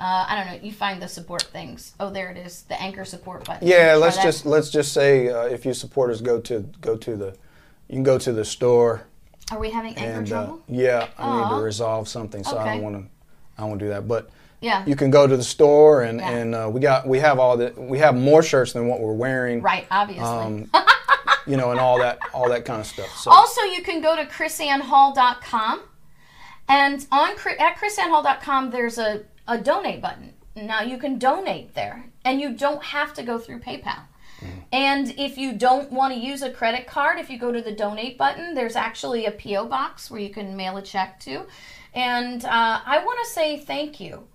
[0.00, 1.94] uh, I don't know, you find the support things.
[2.00, 3.66] Oh, there it is, the anchor support button.
[3.66, 4.24] Yeah, let's that.
[4.24, 7.36] just let's just say uh, if you support us, go to go to the,
[7.88, 9.02] you can go to the store
[9.50, 10.62] Are we having anchor and uh, trouble?
[10.68, 14.08] yeah, I need to resolve something, so I don't want to I to do that,
[14.08, 14.30] but.
[14.60, 14.84] Yeah.
[14.86, 16.30] You can go to the store and, Yeah.
[16.30, 19.12] and uh, we got we have all the we have more shirts than what we're
[19.12, 20.24] wearing, right, obviously.
[20.24, 20.70] Um,
[21.48, 23.10] you know, and all that all that kind of stuff.
[23.16, 25.82] So Also, you can go to krisannehall.com,
[26.68, 30.34] and on at krisannehall.com, there's a, a donate button.
[30.54, 34.02] Now you can donate there, and you don't have to go through PayPal.
[34.72, 37.72] And if you don't want to use a credit card, if you go to the
[37.72, 41.46] donate button, there's actually a PO box where you can mail a check to.
[41.94, 44.28] And uh, I want to say thank you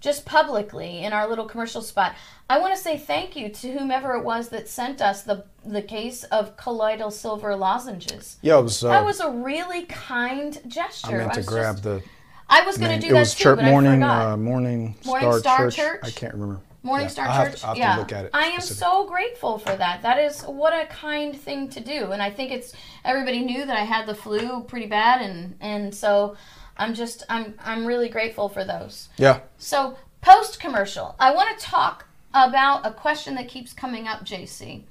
[0.00, 2.14] just publicly in our little commercial spot.
[2.48, 5.82] I want to say thank you to whomever it was that sent us the the
[5.82, 8.36] case of colloidal silver lozenges.
[8.42, 8.82] yeah, it was.
[8.84, 11.14] Uh, That was a really kind gesture.
[11.14, 12.02] I meant to was grab just- the.
[12.50, 14.32] I was going to it do that was too, church but morning I forgot.
[14.32, 15.76] uh, morning Morning Star, Star Church.
[15.76, 16.00] Church?
[16.02, 16.60] I can't remember.
[16.82, 17.60] Morning Yeah, Star Church.
[17.60, 20.00] to- to yeah, look at it I am so grateful for that.
[20.02, 22.72] That is what a kind thing to do, and I think it's
[23.04, 26.36] everybody knew that I had the flu pretty bad, and and so
[26.78, 29.08] I'm just I'm I'm really grateful for those.
[29.18, 29.40] Yeah.
[29.58, 34.84] So, post commercial, I want to talk about a question that keeps coming up, JC.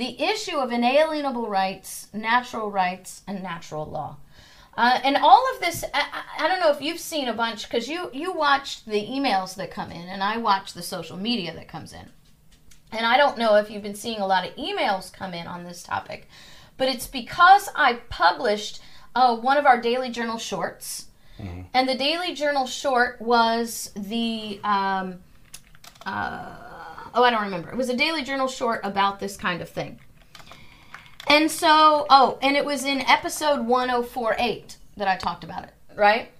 [0.00, 4.16] The issue of inalienable rights, natural rights, and natural law.
[4.74, 7.86] Uh, and all of this, I, I don't know if you've seen a bunch because
[7.86, 11.68] you you watched the emails that come in, and I watch the social media that
[11.68, 12.08] comes in.
[12.92, 15.64] And I don't know if you've been seeing a lot of emails come in on
[15.64, 16.28] this topic,
[16.78, 18.80] but it's because I published
[19.14, 21.06] uh, one of our Daily Journal shorts.
[21.74, 25.20] And the Daily Journal short was the, um,
[26.06, 26.69] uh,
[27.14, 27.70] oh, I don't remember.
[27.70, 30.00] It was a Daily Journal short about this kind of thing.
[31.28, 36.30] And so, oh, and it was in episode 1048 that I talked about it, right?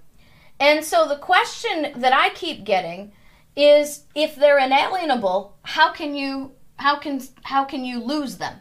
[0.59, 3.12] And so the question that I keep getting
[3.56, 8.54] is if they're inalienable, how can you how can how can you lose them?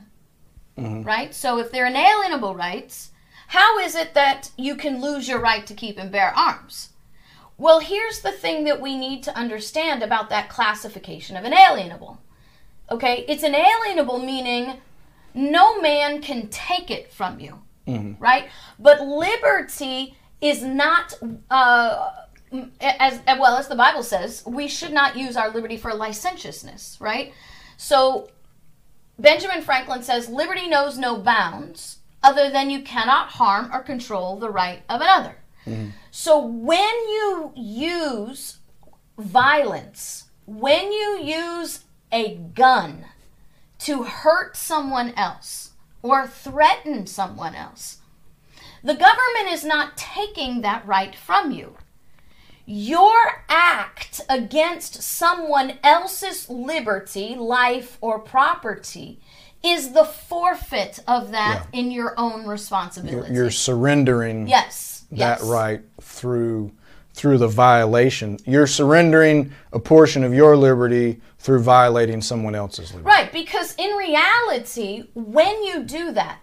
[0.77, 1.03] Mm-hmm.
[1.03, 1.33] Right?
[1.33, 3.11] So if they're inalienable rights,
[3.47, 6.88] how is it that you can lose your right to keep and bear arms?
[7.59, 12.19] Well, here's the thing that we need to understand about that classification of inalienable.
[12.89, 13.25] Okay?
[13.27, 14.77] It's inalienable meaning
[15.33, 17.59] no man can take it from you.
[18.19, 18.49] Right?
[18.79, 21.13] But liberty is not
[21.51, 22.11] uh,
[22.79, 27.33] as well as the Bible says, we should not use our liberty for licentiousness, right?
[27.77, 28.29] So
[29.19, 34.49] Benjamin Franklin says liberty knows no bounds other than you cannot harm or control the
[34.49, 35.38] right of another.
[35.69, 35.89] Mm-hmm.
[36.11, 38.57] So when you use
[39.17, 43.05] violence, when you use a gun
[43.79, 47.97] to hurt someone else or threaten someone else,
[48.83, 51.77] the government is not taking that right from you.
[52.65, 59.19] Your act against someone else's liberty, life, or property
[59.63, 61.79] is the forfeit of that yeah.
[61.79, 63.33] in your own responsibility.
[63.33, 65.43] You're, you're surrendering yes, that yes.
[65.43, 66.71] right through
[67.13, 68.39] through the violation.
[68.45, 73.07] You're surrendering a portion of your liberty through violating someone else's liberty.
[73.07, 76.39] Right, because in reality, when you do that,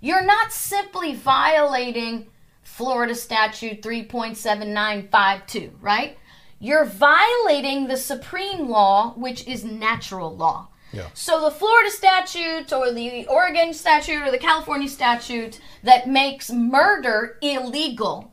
[0.00, 2.26] you're not simply violating
[2.62, 6.18] Florida statute 3.7952, right?
[6.58, 10.68] You're violating the supreme law, which is natural law.
[10.92, 11.08] Yeah.
[11.14, 17.38] So the Florida statute or the Oregon statute or the California statute that makes murder
[17.42, 18.32] illegal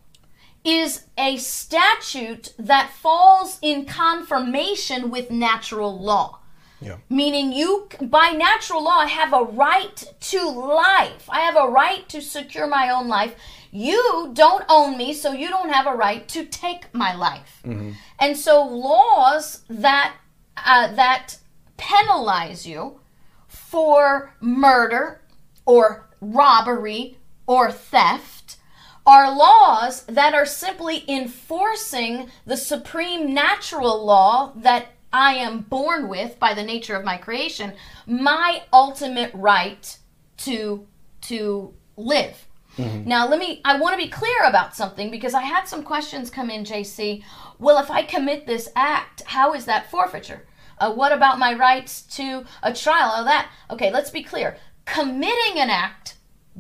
[0.64, 6.40] is a statute that falls in confirmation with natural law.
[6.82, 6.98] Yeah.
[7.10, 11.28] Meaning, you, by natural law, have a right to life.
[11.30, 13.36] I have a right to secure my own life.
[13.72, 17.62] You don't own me, so you don't have a right to take my life.
[17.66, 17.94] Mm-hmm.
[18.20, 20.18] And so, laws that
[20.66, 21.38] uh, that
[21.78, 23.00] penalize you
[23.48, 25.22] for murder
[25.66, 28.58] or robbery or theft
[29.06, 36.38] are laws that are simply enforcing the supreme natural law that I am born with
[36.40, 37.74] by the nature of my creation,
[38.06, 39.98] my ultimate right
[40.38, 40.86] to
[41.22, 42.46] to live.
[42.78, 43.08] Mm-hmm.
[43.08, 46.30] Now, let me I want to be clear about something because I had some questions
[46.30, 47.24] come in, JC.
[47.58, 50.46] Well, if I commit this act, how is that forfeiture?
[50.80, 53.14] Uh, what about my rights to a trial?
[53.16, 53.50] Oh, that.
[53.72, 54.58] Okay, let's be clear.
[54.86, 56.16] Committing an act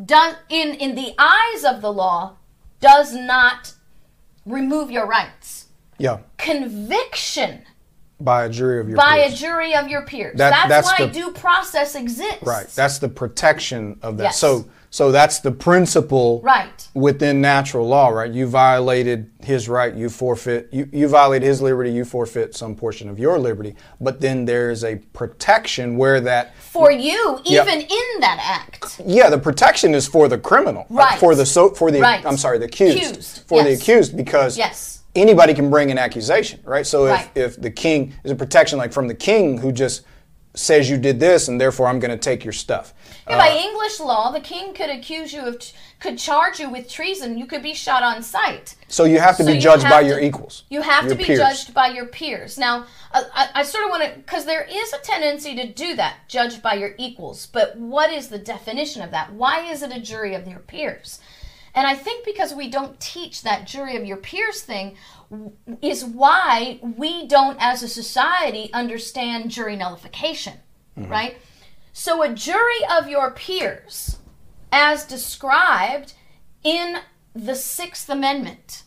[0.05, 2.37] done in in the eyes of the law
[2.79, 3.73] does not
[4.45, 5.67] remove your rights.
[5.97, 6.19] Yeah.
[6.37, 7.63] Conviction
[8.19, 9.33] by a jury of your by peers.
[9.33, 10.37] a jury of your peers.
[10.37, 12.43] That, that's, that's, why the, due process exists.
[12.43, 12.67] Right.
[12.67, 14.23] That's the protection of that.
[14.23, 14.39] Yes.
[14.39, 16.87] So so that's the principle right.
[16.95, 18.31] within natural law, right?
[18.31, 23.07] You violated his right, you forfeit you, you violate his liberty, you forfeit some portion
[23.07, 23.75] of your liberty.
[24.01, 28.99] But then there's a protection where that for you, even in that act.
[29.05, 30.87] Yeah, the protection is for the criminal.
[30.89, 31.19] Uh, right.
[31.19, 32.25] for the so for the right.
[32.25, 32.97] I'm sorry, the accused.
[32.97, 33.43] accused.
[33.47, 33.65] For yes.
[33.67, 36.87] the accused because yes anybody can bring an accusation, right?
[36.87, 37.31] So if, right.
[37.35, 40.01] if the king is a protection like from the king who just
[40.57, 42.93] says you did this and therefore I'm going to take your stuff.
[43.27, 45.61] Yeah, uh, by English law, the king could accuse you of,
[45.99, 47.37] could charge you with treason.
[47.37, 48.75] You could be shot on sight.
[48.87, 50.63] So you have to so be judged by to, your equals.
[50.69, 51.39] You have to be peers.
[51.39, 52.57] judged by your peers.
[52.57, 56.17] Now, I, I sort of want to, because there is a tendency to do that,
[56.27, 57.45] judged by your equals.
[57.47, 59.33] But what is the definition of that?
[59.33, 61.19] Why is it a jury of your peers?
[61.77, 64.97] And I think because we don't teach that jury of your peers thing,
[65.79, 70.55] is why we don't, as a society, understand jury nullification,
[70.97, 71.11] mm-hmm.
[71.11, 71.37] right?
[71.93, 74.17] So, a jury of your peers,
[74.71, 76.13] as described
[76.63, 76.97] in
[77.35, 78.81] the Sixth Amendment,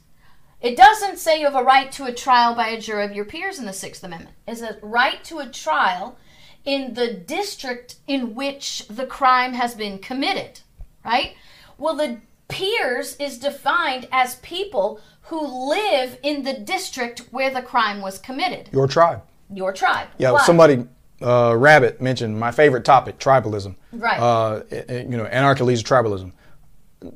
[0.60, 3.24] it doesn't say you have a right to a trial by a jury of your
[3.24, 4.34] peers in the Sixth Amendment.
[4.48, 6.18] It's a right to a trial
[6.64, 10.62] in the district in which the crime has been committed,
[11.04, 11.34] right?
[11.78, 12.20] Well, the
[12.50, 18.68] peers is defined as people who live in the district where the crime was committed.
[18.72, 19.22] Your tribe.
[19.52, 20.08] Your tribe.
[20.18, 20.44] Yeah, Why?
[20.44, 20.84] somebody,
[21.22, 23.76] uh, Rabbit mentioned my favorite topic, tribalism.
[23.92, 24.18] Right.
[24.18, 26.32] Uh, you know, anarchy leads to tribalism.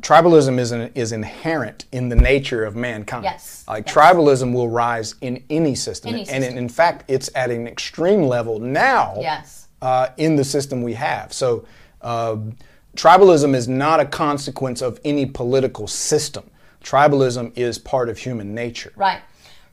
[0.01, 3.25] Tribalism is, an, is inherent in the nature of mankind.
[3.25, 3.65] Yes.
[3.69, 3.95] Like yes.
[3.95, 6.57] tribalism will rise in any system, Any and system.
[6.57, 9.17] in fact, it's at an extreme level now.
[9.21, 9.69] Yes.
[9.83, 11.67] Uh, in the system we have, so
[12.01, 12.37] uh,
[12.95, 16.51] tribalism is not a consequence of any political system
[16.85, 18.93] tribalism is part of human nature.
[18.95, 19.23] Right,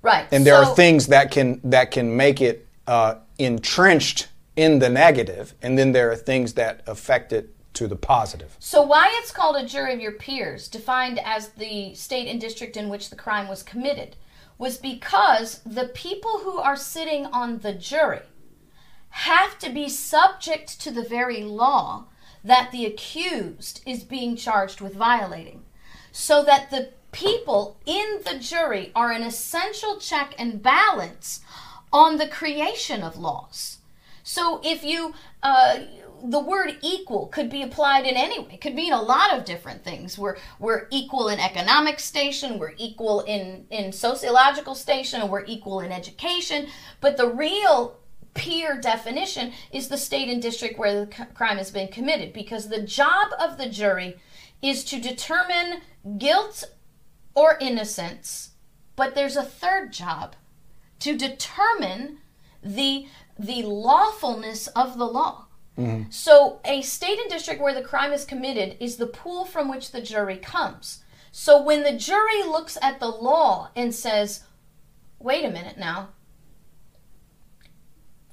[0.02, 0.28] right.
[0.32, 4.90] And there so, are things that can that can make it uh, entrenched in the
[4.90, 8.56] negative, and then there are things that affect it to the positive.
[8.60, 12.76] So why it's called a jury of your peers, defined as the state and district
[12.76, 14.18] in which the crime was committed,
[14.58, 18.24] was because the people who are sitting on the jury
[19.10, 22.08] have to be subject to the very law
[22.44, 25.64] that the accused is being charged with violating
[26.12, 31.42] so that the people in the jury are an essential check and balance
[31.92, 33.80] on the creation of laws.
[34.24, 35.14] So if you
[35.44, 35.80] uh,
[36.24, 38.54] the word equal could be applied in any way.
[38.54, 40.18] It could mean a lot of different things.
[40.18, 45.92] We're we're equal in economic station, we're equal in in sociological station, we're equal in
[45.92, 46.68] education.
[47.00, 47.98] But the real
[48.34, 52.70] peer definition is the state and district where the c- crime has been committed because
[52.70, 54.18] the job of the jury
[54.62, 55.82] is to determine
[56.18, 56.64] guilt
[57.36, 58.52] or innocence.
[58.96, 60.36] But there's a third job
[61.00, 62.20] to determine
[62.64, 63.08] the
[63.40, 65.46] the lawfulness of the law.
[65.78, 66.12] Mm-hmm.
[66.12, 69.92] So, a state and district where the crime is committed is the pool from which
[69.92, 71.04] the jury comes.
[71.32, 74.44] So, when the jury looks at the law and says,
[75.18, 76.10] wait a minute now,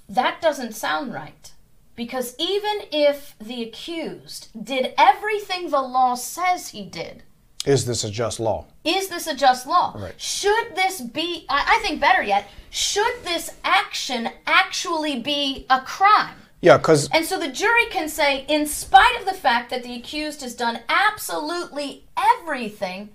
[0.08, 1.52] that doesn't sound right.
[1.96, 7.24] Because even if the accused did everything the law says he did,
[7.66, 8.66] Is this a just law?
[8.84, 9.94] is this a just law?
[9.98, 10.14] Right.
[10.16, 16.36] Should this be, I, I think better yet, should this action actually be a crime?
[16.60, 19.94] Yeah, because And so the jury can say, in spite of the fact that the
[19.94, 23.10] accused has done absolutely everything,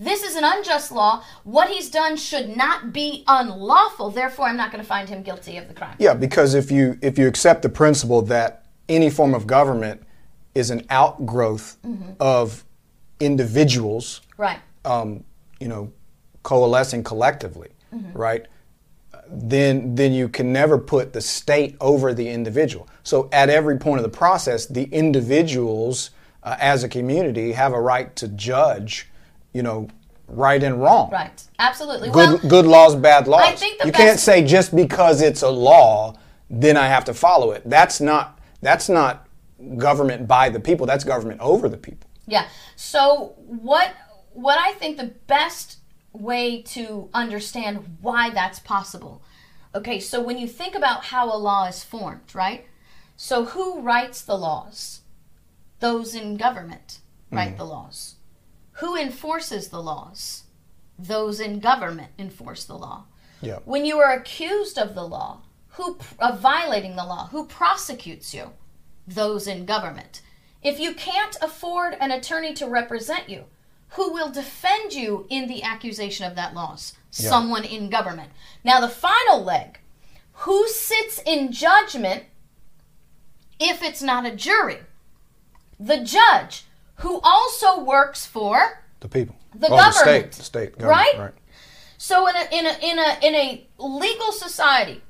[0.00, 1.22] this is an unjust law.
[1.44, 4.10] What he's done should not be unlawful.
[4.10, 5.96] Therefore, I'm not going to find him guilty of the crime.
[5.98, 10.02] yeah, because if you if you accept the principle that any form of government
[10.54, 11.78] is an outgrowth
[12.20, 12.64] of
[13.20, 14.58] individuals, Right.
[14.84, 15.24] um,
[15.60, 15.92] you know,
[16.42, 17.70] coalescing collectively,
[18.12, 18.46] right?
[19.28, 22.88] Then then you can never put the state over the individual.
[23.04, 26.10] So at every point of the process, the individuals
[26.42, 29.08] uh, as a community have a right to judge,
[29.54, 29.88] you know,
[30.28, 31.10] right and wrong.
[31.10, 31.42] Right.
[31.58, 32.10] Absolutely.
[32.10, 33.42] Good well, good laws, bad laws.
[33.42, 36.16] I think the you can't say just because it's a law,
[36.50, 37.62] then I have to follow it.
[37.64, 39.26] That's not that's not
[39.78, 40.84] government by the people.
[40.84, 42.10] That's government over the people.
[42.26, 42.48] Yeah.
[42.76, 43.94] So what
[44.32, 45.78] what I think the best
[46.12, 49.22] way to understand why that's possible.
[49.74, 52.66] Okay, so when you think about how a law is formed, right?
[53.16, 55.00] So who writes the laws?
[55.80, 57.00] Those in government
[57.30, 57.58] write mm.
[57.58, 58.13] the laws.
[58.74, 60.44] Who enforces the laws?
[60.98, 63.04] Those in government enforce the law.
[63.40, 63.58] Yeah.
[63.64, 68.52] When you are accused of the law, who of violating the law, who prosecutes you?
[69.06, 70.22] Those in government.
[70.62, 73.44] If you can't afford an attorney to represent you,
[73.90, 76.94] who will defend you in the accusation of that loss?
[77.10, 78.30] Someone in government.
[78.64, 79.78] Now the final leg,
[80.32, 82.24] who sits in judgment
[83.60, 84.78] if it's not a jury?
[85.78, 86.64] The judge,
[86.96, 89.36] who also works for The people.
[89.54, 91.18] The Or The state, government, the state government, right?
[91.18, 91.34] right.
[91.98, 95.02] So in a in a in a in a legal society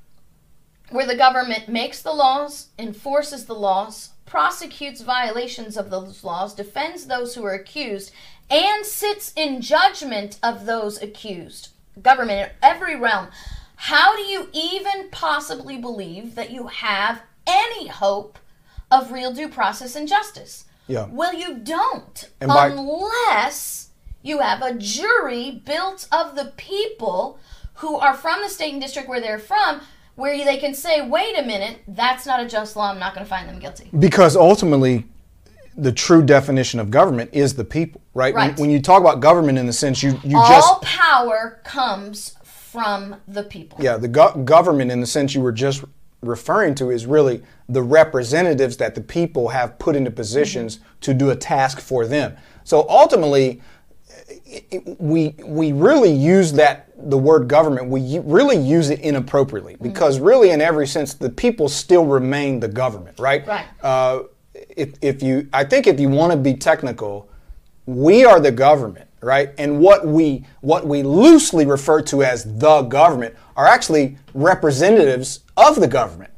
[0.91, 7.07] where the government makes the laws, enforces the laws, prosecutes violations of those laws, defends
[7.07, 8.13] those who are accused,
[8.51, 11.71] and sits in judgment of those accused.
[12.03, 13.29] Government in every realm.
[13.77, 18.39] How do you even possibly believe that you have any hope
[18.91, 20.65] of real due process and justice?
[20.87, 21.07] Yeah.
[21.11, 23.89] Well, you don't by- unless
[24.23, 27.39] you have a jury built of the people
[27.75, 29.81] who are from the state and district where they're from,
[30.15, 33.25] where they can say, wait a minute, that's not a just law, I'm not going
[33.25, 33.89] to find them guilty.
[33.99, 35.07] Because ultimately,
[35.77, 38.33] the true definition of government is the people, right?
[38.35, 38.59] When, Right.
[38.61, 43.17] when you talk about government in the sense you, you All just power comes from
[43.29, 43.79] the people.
[43.81, 45.85] yeah the go- government in the sense you were just
[46.23, 51.31] referring to is really the representatives that the people have put into positions to do
[51.31, 52.37] a task for them.
[52.65, 53.63] So ultimately,
[54.47, 59.01] it- it- we we really use that the word government we u- really use it
[59.01, 63.65] inappropriately because really in every sense the people still remain the government right Right.
[63.83, 64.21] uh,
[64.77, 67.29] if, if you i think if you want to be technical
[67.87, 72.83] we are the government right and what we what we loosely refer to as the
[72.83, 76.31] government are actually representatives of the government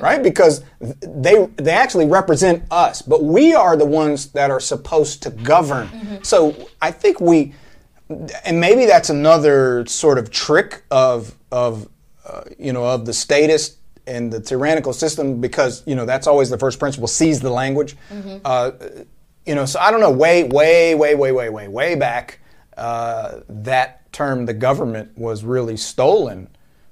[0.00, 0.22] right?
[0.22, 5.30] Because they they actually represent us but we are the ones that are supposed to
[5.30, 5.88] govern.
[6.22, 7.54] So i think we
[8.44, 11.88] and maybe that's another sort of trick of of
[12.26, 16.50] uh, you know of the statist and the tyrannical system because you know that's always
[16.50, 17.96] the first principle seize the language.
[18.44, 18.72] Uh,
[19.46, 22.40] you know so i don't know way way way way way way way back
[22.76, 26.48] uh, that term the government was really stolen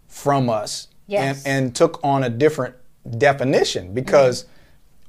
[0.07, 1.45] from us Yes.
[1.45, 2.75] and, and took on a different
[3.19, 4.47] definition because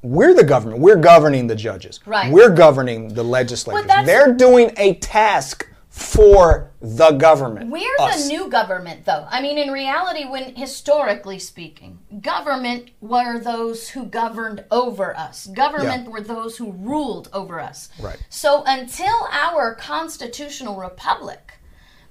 [0.02, 2.32] we're the government we're governing the judges Right.
[2.32, 8.24] we're governing the legislators that's- they're doing a task for the government We're us.
[8.24, 9.28] the new government, though.
[9.30, 15.46] I mean, in reality, when historically speaking, government were those who governed over us.
[15.46, 16.10] Government Yeah.
[16.10, 17.90] were those who ruled over us.
[18.02, 18.18] Right.
[18.30, 21.53] So until our constitutional republic,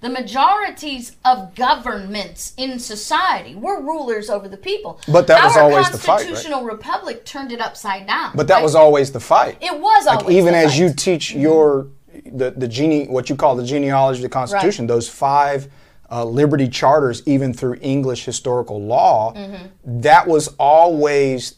[0.03, 5.01] the majorities of governments in society were rulers over the people.
[5.09, 6.27] But that was Our always the fight, right?
[6.27, 8.33] constitutional republic turned it upside down.
[8.35, 8.63] But that right?
[8.63, 9.57] was always the fight.
[9.61, 10.81] It was Like always even the as fight.
[10.81, 11.87] you teach your
[12.27, 15.69] the the gene what you call the genealogy of the Constitution, those five
[16.11, 20.01] uh, liberty charters, even through English historical law, Mm-hmm.
[20.03, 21.55] that was always,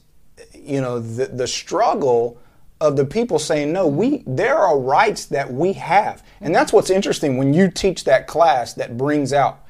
[0.55, 2.38] you know, the the struggle
[2.81, 6.22] of the people saying no we there are rights that we have.
[6.41, 9.64] And that's what's interesting when you teach that class that brings out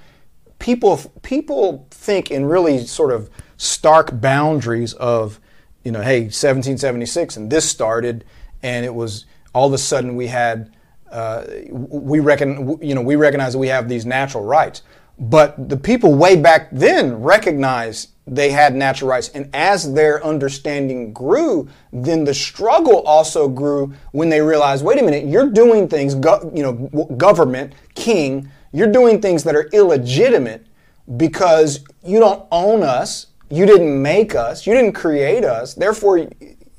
[0.59, 5.39] people people think in really sort of stark boundaries of
[5.85, 8.25] you know hey 1776 and this started
[8.63, 10.75] and it was all of a sudden we had
[11.11, 14.83] uh, we reckon you know we recognize that we have these natural rights
[15.19, 21.13] but the people way back then recognized they had natural rights and as their understanding
[21.13, 26.15] grew then the struggle also grew when they realized wait a minute you're doing things
[26.15, 26.73] go, you know
[27.17, 30.67] government king you're doing things that are illegitimate
[31.17, 35.75] because you don't own us, you didn't make us, you didn't create us.
[35.75, 36.31] Therefore, you,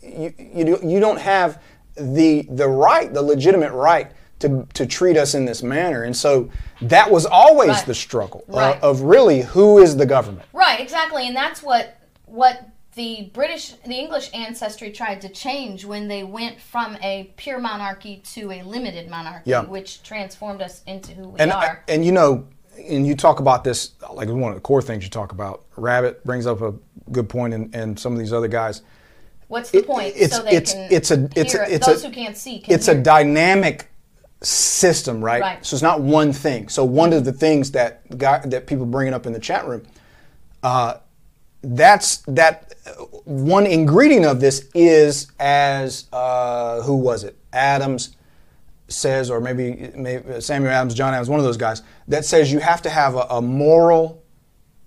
[0.02, 1.62] you, you, you don't have
[1.96, 6.04] the, the right, the legitimate right to, to treat us in this manner.
[6.04, 6.50] And so
[6.82, 7.86] that was always Right.
[7.86, 10.46] the struggle uh, of really who is the government.
[10.54, 16.08] Right, exactly, and that's what what the British, the English ancestry tried to change when
[16.08, 19.64] they went from a pure monarchy to a limited monarchy, Yeah.
[19.66, 21.84] which transformed us into who we And, are.
[21.90, 22.46] and you know,
[22.90, 25.64] and you talk about this, like one of the core things you talk about.
[25.76, 26.74] Rabbit brings up a
[27.12, 28.82] good point, and, and some of these other guys.
[29.50, 30.16] What's the it- point?
[30.16, 31.72] it's- so they it's- can it's a- it's a- hear it.
[31.74, 33.92] it's a- who can't see can it's a dynamic
[34.46, 35.42] system, right?
[35.42, 35.66] Right.
[35.66, 36.70] So it's not one thing.
[36.70, 39.84] So one of the things that guy that people bringing up in the chat room,
[40.64, 40.96] uh,
[41.62, 42.74] that's that
[43.26, 47.38] one ingredient of this is as uh, who was it?
[47.54, 48.16] Adams
[48.88, 52.60] says, or maybe, maybe Samuel Adams, John Adams, one of those guys that says you
[52.60, 54.24] have to have a, a moral,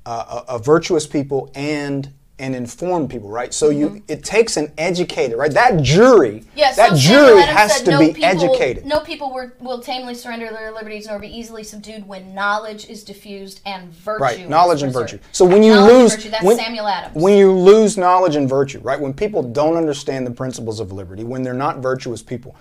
[0.06, 3.52] uh, a, a virtuous people and an inform people, right?
[3.52, 5.52] So you it takes an educated, right?
[5.52, 6.58] That jury, Mm-hmm.
[6.58, 8.84] Yeah, that jury has to no be people, educated.
[8.84, 13.04] No people were, will tamely surrender their liberties nor be easily subdued when knowledge is
[13.04, 14.22] diffused and virtue.
[14.22, 15.18] Right, knowledge and virtue.
[15.32, 17.14] So when you Knowledge lose, virtue, that's when, Samuel Adams.
[17.14, 19.00] when you lose knowledge and virtue, right?
[19.00, 22.54] When people don't understand the principles of liberty, when they're not virtuous people,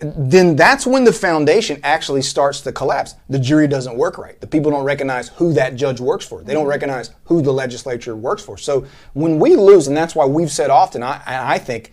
[0.00, 3.14] then that's when the foundation actually starts to collapse.
[3.28, 4.40] The jury doesn't work right.
[4.40, 6.42] The people don't recognize who that judge works for.
[6.42, 6.70] They don't Mm-hmm.
[6.70, 8.56] recognize who the legislature works for.
[8.58, 11.92] So when we lose, and that's why we've said often, I, I think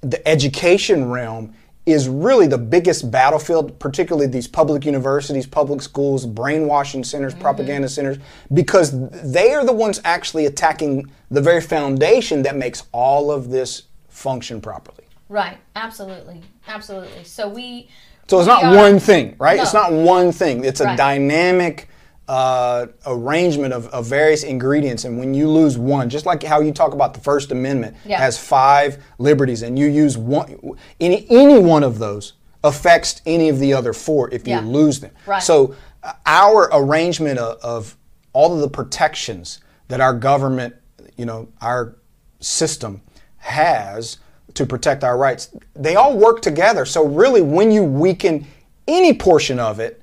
[0.00, 1.54] the education realm
[1.86, 7.42] is really the biggest battlefield, particularly these public universities, public schools, brainwashing centers, Mm-hmm.
[7.42, 8.18] propaganda centers,
[8.52, 8.92] because
[9.32, 14.60] they are the ones actually attacking the very foundation that makes all of this function
[14.60, 15.03] properly.
[15.28, 17.24] Right, absolutely, absolutely.
[17.24, 17.88] So we.
[18.28, 19.58] So it's we not are- one thing, right?
[19.60, 20.64] It's not one thing.
[20.64, 20.96] It's a Right.
[20.98, 21.88] dynamic
[22.26, 25.04] uh, arrangement of, of various ingredients.
[25.04, 28.16] And when you lose one, just like how you talk about the First Amendment Yeah.
[28.18, 30.58] has five liberties, and you use one,
[31.00, 34.60] any any one of those affects any of the other four if you Yeah.
[34.64, 35.10] lose them.
[35.26, 35.42] Right.
[35.42, 37.96] So uh, our arrangement of, of
[38.32, 39.58] all of the protections
[39.88, 40.74] that our government,
[41.18, 41.96] you know, our
[42.40, 43.02] system
[43.36, 44.16] has
[44.54, 46.84] to protect our rights, they all work together.
[46.84, 48.46] So really, when you weaken
[48.86, 50.00] any portion of it,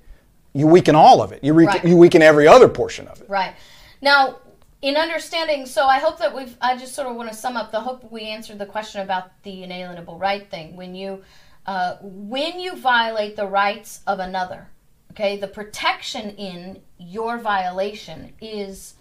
[0.53, 1.43] you weaken all of it.
[1.43, 1.85] You, weaken Right.
[1.85, 3.29] you weaken every other portion of it.
[3.29, 3.53] Right.
[4.01, 4.39] Now,
[4.81, 7.71] in understanding, so I hope that we've, I just sort of want to sum up
[7.71, 10.75] the hope we answered the question about the inalienable right thing.
[10.75, 11.23] When you,
[11.65, 14.67] uh, when you violate the rights of another,
[15.11, 18.95] okay, the protection in your violation is,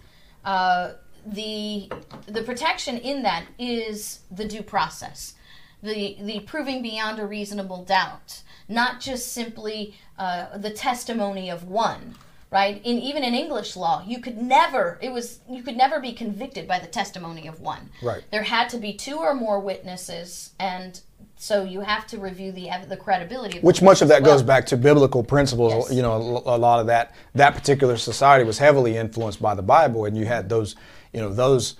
[0.44, 0.92] uh,
[1.26, 1.90] the,
[2.26, 5.34] the protection in that is the due process.
[5.82, 12.16] The, the proving beyond a reasonable doubt, not just simply uh, the testimony of one
[12.52, 16.12] right in even in english law you could never it was you could never be
[16.12, 18.24] convicted by the testimony of one Right.
[18.32, 21.00] there had to be two or more witnesses and
[21.36, 24.42] so you have to review the the credibility the Which much of that as goes
[24.42, 25.88] back to biblical principles.
[25.88, 25.96] Yes.
[25.96, 29.62] You know, a, a lot of that that particular society was heavily influenced by the
[29.62, 30.76] Bible, and you had those,
[31.14, 31.76] you know, those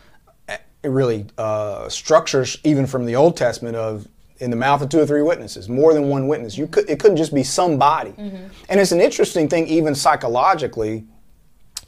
[0.83, 4.09] really uh, structures even from the Old Testament of
[4.39, 6.57] in the mouth of two or three witnesses, more than one witness.
[6.57, 8.12] You could it couldn't just be somebody.
[8.12, 8.47] Mm-hmm.
[8.68, 11.05] And it's an interesting thing, even psychologically.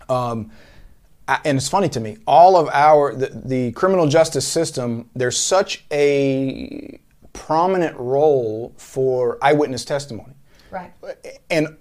[0.08, 0.50] Um,
[1.28, 5.38] I- and it's funny to me all of our the, the criminal justice system there's
[5.38, 6.98] such a
[7.32, 10.34] prominent role for eyewitness testimony
[10.70, 10.92] right
[11.48, 11.76] and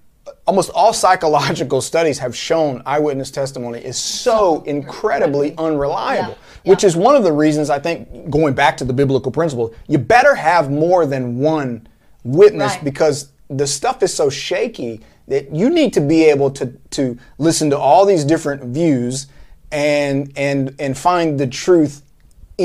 [0.47, 6.31] almost all psychological studies have shown eyewitness testimony is so incredibly unreliable
[6.63, 6.87] Yeah, which yeah.
[6.87, 10.35] is one of the reasons i think going back to the biblical principle you better
[10.35, 11.87] have more than one
[12.23, 12.83] witness Right.
[12.83, 17.69] because the stuff is so shaky that you need to be able to to listen
[17.69, 19.27] to all these different views
[19.71, 22.01] and and and find the truth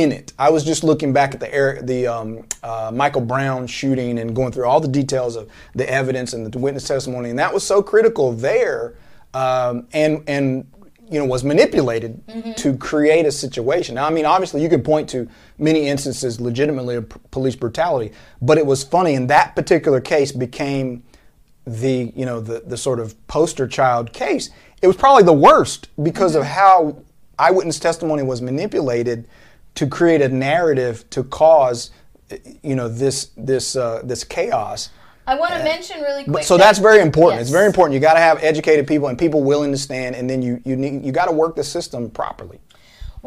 [0.01, 0.33] in it.
[0.39, 4.35] I was just looking back at the air, the um, uh, Michael Brown shooting and
[4.35, 7.65] going through all the details of the evidence and the witness testimony, and that was
[7.65, 8.95] so critical there,
[9.35, 10.71] um, and and
[11.11, 12.21] you know was manipulated
[12.57, 13.95] to create a situation.
[13.95, 15.29] Now, I mean, obviously, you could point to
[15.59, 20.33] many instances legitimately of p- police brutality, but it was funny in that particular case
[20.33, 21.03] became
[21.67, 24.51] the you know the the sort of poster child case.
[24.83, 27.03] It was probably the worst because of how
[27.39, 29.29] eyewitness testimony was manipulated
[29.77, 31.91] to create a narrative to cause
[32.63, 34.91] you know this this uh, this chaos.
[35.29, 36.35] I want to mention really quick.
[36.35, 37.41] But, so that's very important.
[37.41, 37.95] It's very important.
[37.95, 40.77] You got to have educated people and people willing to stand, and then you you
[40.77, 42.61] need you got to work the system properly.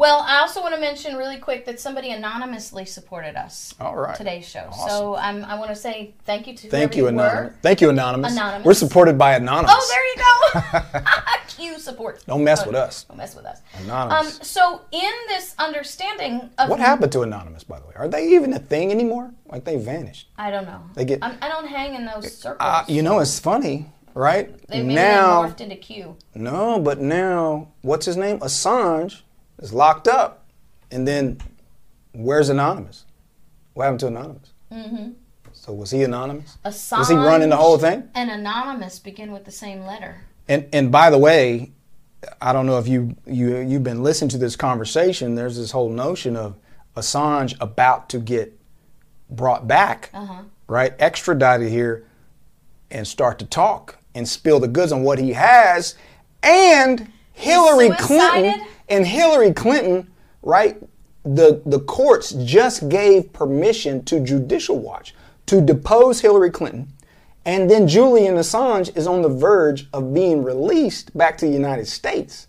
[0.00, 3.74] Well, I also want to mention really quick that somebody anonymously supported us.
[3.78, 4.16] All right.
[4.16, 4.66] Today's show.
[4.72, 4.88] Awesome.
[4.88, 7.08] So um, I want to say thank you to Thank you, were.
[7.10, 7.52] anonymous.
[7.60, 8.32] Thank you, anonymous.
[8.32, 8.64] Anonymous.
[8.64, 9.74] We're supported by anonymous.
[9.76, 11.00] Oh, there you go.
[11.48, 12.24] Q support.
[12.26, 13.04] Don't mess Oh, with us.
[13.04, 13.60] Don't mess with us.
[13.84, 14.38] Anonymous.
[14.38, 17.92] Um, so in this understanding of What happened to anonymous, by the way?
[17.96, 19.34] Are they even a thing anymore?
[19.48, 20.30] Like they vanished.
[20.38, 20.80] I don't know.
[20.94, 22.56] They get- I'm, I don't hang in those circles.
[22.60, 23.84] Uh, you know, it's funny,
[24.14, 24.48] right?
[24.68, 26.16] they now, they morphed into Q.
[26.34, 28.38] no, but now, what's his name?
[28.38, 29.20] Assange
[29.60, 30.44] is locked up,
[30.90, 31.38] and then
[32.12, 33.04] where's anonymous?
[33.74, 34.52] What happened to anonymous?
[34.72, 35.10] Mm-hmm.
[35.52, 36.56] So was he anonymous?
[36.64, 38.08] Assange Was he running the whole thing?
[38.14, 40.22] And anonymous begin with the same letter.
[40.48, 41.72] And and by the way,
[42.40, 45.34] I don't know if you you you've been listening to this conversation.
[45.34, 46.56] There's this whole notion of
[46.96, 48.58] Assange about to get
[49.28, 50.42] brought back, Uh-huh.
[50.66, 50.92] right?
[50.98, 52.04] Extradited here,
[52.90, 55.94] and start to talk and spill the goods on what he has,
[56.42, 58.66] and Hillary Clinton?
[58.90, 60.10] And Hillary Clinton,
[60.42, 60.76] right?
[61.24, 65.14] The the courts just gave permission to Judicial Watch
[65.46, 66.88] to depose Hillary Clinton,
[67.44, 71.86] and then Julian Assange is on the verge of being released back to the United
[71.86, 72.48] States.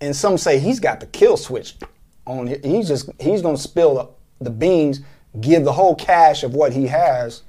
[0.00, 1.76] And some say he's got the kill switch
[2.26, 2.48] on.
[2.62, 5.00] He's just he's going to spill the, the beans,
[5.40, 7.42] give the whole cache of what he has.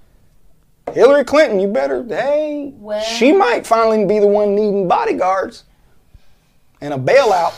[0.94, 2.74] Hillary Clinton, you better hey.
[2.78, 5.66] Well- she might finally be the one needing bodyguards
[6.82, 7.54] and a bailout.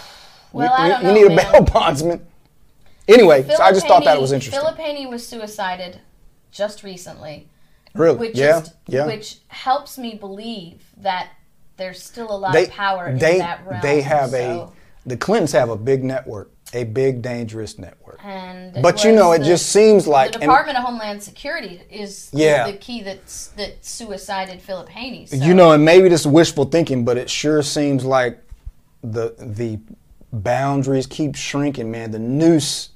[0.55, 2.25] Well, you, I don't you know, need a bail bondsman.
[3.07, 4.59] Anyway, so I just thought that was interesting.
[4.59, 5.99] Philip Haney was suicided
[6.51, 7.49] just recently,
[7.93, 8.17] really?
[8.17, 9.05] which yeah, is, yeah.
[9.05, 11.29] which helps me believe that
[11.77, 13.81] there's still a lot they of power they in that realm.
[13.81, 18.19] they have so- a the Clintons have a big network, a big dangerous network.
[18.25, 22.31] and But you know, it just seems like the and- Department of Homeland Security is
[22.31, 22.71] the- Yeah.
[22.71, 25.27] the, key that's that suicided Philip Haney.
[25.27, 25.35] So.
[25.35, 28.39] You know, and maybe this is wishful thinking, but it sure seems like
[29.03, 29.77] the the
[30.43, 32.11] boundaries keep shrinking, man.
[32.11, 32.89] The noose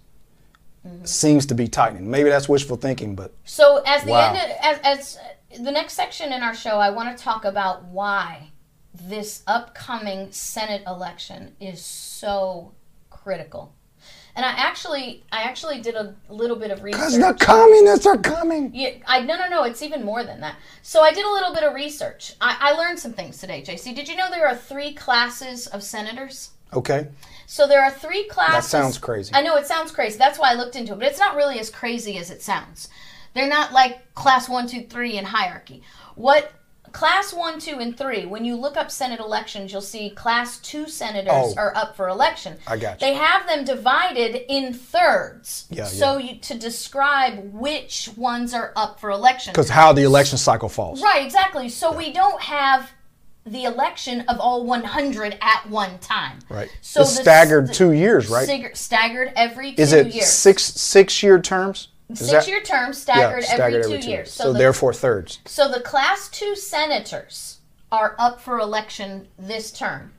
[0.87, 1.03] Mm-hmm.
[1.03, 2.09] seems to be tightening.
[2.09, 4.33] Maybe that's wishful thinking, but So as the Wow.
[4.33, 5.17] end, of, as,
[5.51, 8.51] as the next section in our show, I want to talk about why
[8.93, 12.71] this upcoming Senate election is so
[13.09, 13.73] critical.
[14.37, 17.11] And I actually, I actually did a little bit of research.
[17.13, 18.71] because the communists are coming.
[18.73, 19.63] Yeah, I no no no.
[19.63, 20.55] It's even more than that.
[20.81, 22.35] So I did a little bit of research.
[22.39, 23.93] I, I learned some things today, JC.
[23.93, 26.51] Did you know there are three classes of senators?
[26.74, 27.07] Okay,
[27.47, 28.72] So there are three classes.
[28.72, 29.32] that sounds crazy.
[29.34, 30.17] I know it sounds crazy.
[30.17, 32.89] That's why I looked into it, but it's not really as crazy as it sounds.
[33.34, 35.82] They're not like class one, two, three in hierarchy.
[36.15, 36.51] What
[36.91, 38.26] class one, two, and three?
[38.26, 41.53] When you look up Senate elections, you'll see class two senators Oh.
[41.57, 42.57] are up for election.
[42.67, 43.07] I got you.
[43.07, 48.99] They have them divided in thirds, Yeah, so you to describe which ones are up
[48.99, 49.53] for election.
[49.53, 51.01] Because how the election cycle falls.
[51.01, 51.70] Right, exactly.
[51.70, 52.89] So we don't have
[53.52, 56.39] the election of all 100 at one time.
[56.50, 56.70] Right.
[56.82, 58.45] So it's the- staggered the- two years, right?
[58.45, 60.28] Staggered, staggered every two Is it years.
[60.30, 61.89] six six year terms?
[62.10, 64.32] Is Six that- year terms yeah, staggered, staggered every, two years.
[64.32, 65.39] So, the, therefore thirds.
[65.45, 67.58] so the class two senators
[67.91, 70.14] are up for election this term,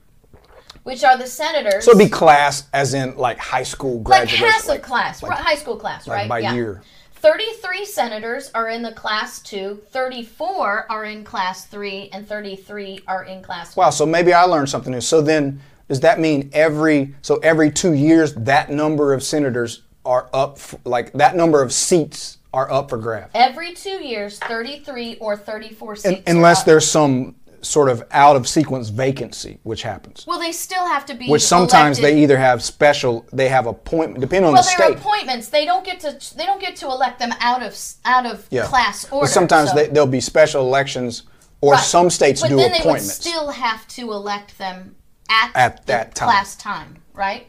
[0.83, 1.83] which are the senators.
[1.85, 4.47] So it'd be class as in like high school like graduation.
[4.47, 6.29] passive like- class, like- high school class, like right?
[6.29, 6.53] by yeah.
[6.53, 6.81] year.
[7.21, 13.25] 33 senators are in the class two, 34 are in class three, and 33 are
[13.25, 15.01] in class Wow, so maybe I learned something new.
[15.01, 20.29] So then does that mean every so every 2 years that number of senators are
[20.33, 23.31] up f like that number of seats are up for grabs?
[23.33, 26.23] Every two years, 33 or 34 seats.
[26.27, 30.25] Unless there's some sort of out of sequence vacancy which happens.
[30.27, 31.27] Well, they still have to be.
[31.27, 32.17] Which sometimes elected.
[32.17, 34.97] they either have special they have appointment depending on Well, the state.
[34.97, 35.49] appointments.
[35.49, 36.35] They don't get to.
[36.35, 38.65] They don't get to elect them out of out of Yeah.
[38.65, 39.25] class order.
[39.25, 41.23] But sometimes so- they, there'll be special elections
[41.61, 41.83] or Right.
[41.83, 43.19] some states but do then appointments.
[43.19, 44.95] they would still have to elect them
[45.29, 46.29] at, At that time.
[46.29, 47.47] class time, right?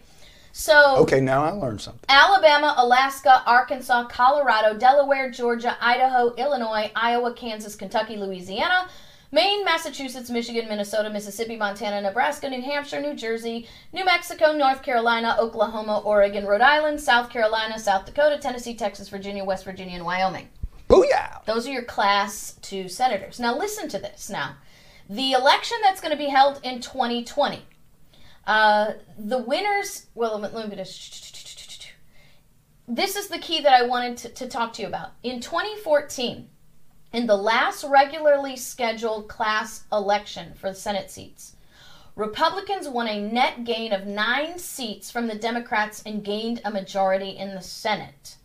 [0.54, 2.04] So okay, now I learned something.
[2.10, 8.86] Alabama, Alaska, Arkansas, Colorado, Delaware, Georgia, Idaho, Illinois, Iowa, Kansas, Kentucky, Louisiana,
[9.34, 15.38] Maine, Massachusetts, Michigan, Minnesota, Mississippi, Montana, Nebraska, New Hampshire, New Jersey, New Mexico, North Carolina,
[15.40, 20.50] Oklahoma, Oregon, Rhode Island, South Carolina, South Dakota, Tennessee, Texas, Virginia, West Virginia, and Wyoming.
[20.86, 21.42] Booyah!
[21.46, 23.40] Those are your class two senators.
[23.40, 24.28] Now, listen to this.
[24.28, 24.56] Now,
[25.08, 27.64] the election that's going to be held in 2020,
[28.46, 31.30] uh, the winners, well, let me just.
[32.86, 35.12] This is the key that I wanted to, to talk to you about.
[35.22, 36.48] In 2014,
[37.12, 41.56] in the last regularly scheduled class election for the Senate seats,
[42.16, 47.30] Republicans won a net gain of nine seats from the Democrats and gained a majority
[47.30, 48.36] in the Senate.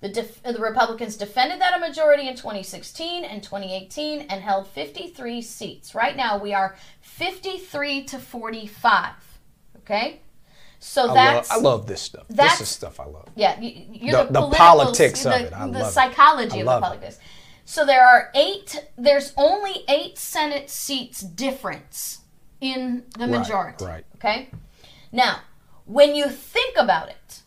[0.00, 5.40] The, def- the, Republicans defended that a majority in 2016 and 2018 and held 53
[5.42, 5.94] seats.
[5.94, 9.12] Right now, we are 53 to 45.
[9.78, 10.20] Okay?
[10.80, 11.50] So I that's.
[11.50, 12.26] love, I love this stuff.
[12.28, 13.28] This is stuff I love.
[13.36, 15.52] Yeah, you, you're The- the, the politics of it.
[15.52, 15.92] I the love it.
[15.92, 17.18] psychology I of love the it.
[17.64, 18.88] So there are eight.
[18.96, 22.20] There's only eight Senate seats difference
[22.60, 23.84] in the Right, majority.
[23.84, 24.04] right.
[24.16, 24.50] Okay.
[25.10, 25.40] Now,
[25.84, 27.40] when you think about it,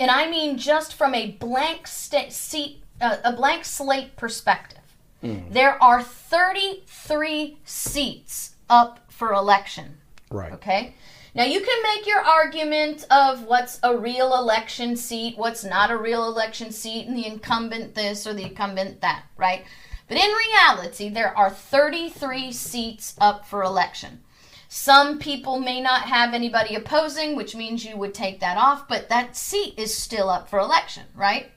[0.00, 4.78] and I mean just from a blank sta- seat, uh, a blank slate perspective,
[5.22, 5.52] Mm.
[5.52, 9.98] there are 33 seats up for election.
[10.30, 10.52] Right.
[10.52, 10.94] Okay.
[11.34, 15.96] Now you can make your argument of what's a real election seat, what's not a
[15.96, 19.64] real election seat, and the incumbent this or the incumbent that, right?
[20.08, 24.22] But in reality, there are 33 seats up for election.
[24.68, 29.08] Some people may not have anybody opposing, which means you would take that off, but
[29.08, 31.52] that seat is still up for election, right?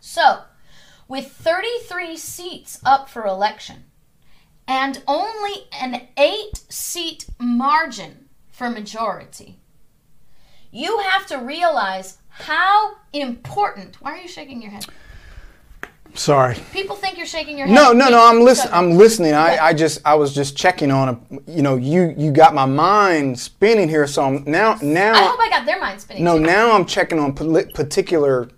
[0.00, 0.42] So,
[1.08, 3.84] with 33 seats up for election
[4.66, 8.23] and only an eight seat margin
[8.54, 9.58] for majority,
[10.70, 14.00] you have to realize how important.
[14.00, 14.86] Why are you shaking your head?
[16.14, 16.54] Sorry.
[16.72, 17.74] People think you're shaking your head.
[17.74, 18.24] No, no, no.
[18.24, 18.72] I'm listening.
[18.72, 19.34] I'm listening.
[19.34, 21.50] I, I just, I was just checking on a.
[21.50, 24.06] You know, you, you got my mind spinning here.
[24.06, 25.14] So I'm now, now.
[25.14, 26.22] I hope I got their mind spinning.
[26.22, 26.46] No, too.
[26.46, 28.48] now I'm checking on particular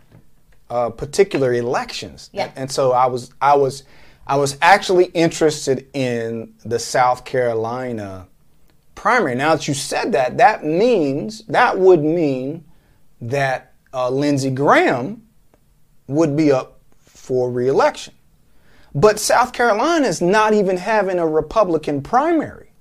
[0.68, 2.28] uh, particular elections.
[2.34, 2.50] Yeah.
[2.54, 3.84] And so I was I was
[4.26, 8.26] I was actually interested in the South Carolina
[8.96, 9.36] primary.
[9.36, 12.64] Now that you said that, that means that would mean
[13.20, 15.22] that uh, Lindsey Graham
[16.08, 18.14] would be up for reelection.
[18.94, 22.72] But South Carolina is not even having a Republican primary.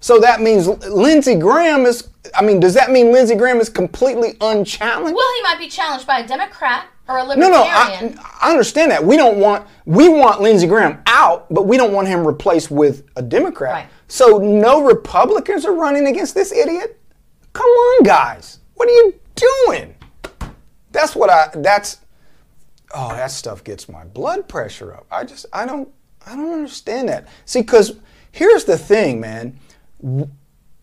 [0.00, 4.36] So that means Lindsey Graham is, I mean, does that mean Lindsey Graham is completely
[4.40, 5.14] unchallenged?
[5.14, 8.90] Well, he might be challenged by a Democrat or a no, no, I, I understand
[8.90, 9.04] that.
[9.04, 13.06] We don't want, we want Lindsey Graham out, but we don't want him replaced with
[13.16, 13.74] a Democrat.
[13.74, 13.86] Right.
[14.08, 16.98] So no Republicans are running against this idiot?
[17.52, 18.60] Come on, guys.
[18.74, 19.94] What are you doing?
[20.90, 22.00] That's what I, that's,
[22.94, 25.06] oh, that stuff gets my blood pressure up.
[25.10, 25.88] I just, I don't,
[26.26, 27.28] I don't understand that.
[27.44, 27.96] See, because
[28.30, 29.58] here's the thing, man.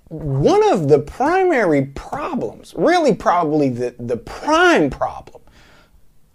[0.09, 5.38] One of the primary problems, really probably the, the prime problem,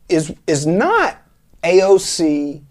[0.08, 1.18] is is not
[1.62, 2.62] AOC.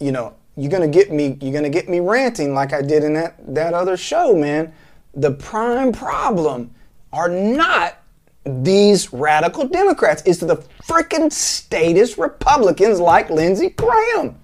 [0.00, 1.38] You know, you're gonna get me.
[1.40, 4.72] You're gonna get me ranting like I did in that that other show, man.
[5.14, 6.74] The prime problem
[7.12, 7.98] are not
[8.44, 10.22] these radical Democrats.
[10.26, 10.56] It's the
[10.86, 14.36] freaking statist Republicans like Lindsey Graham.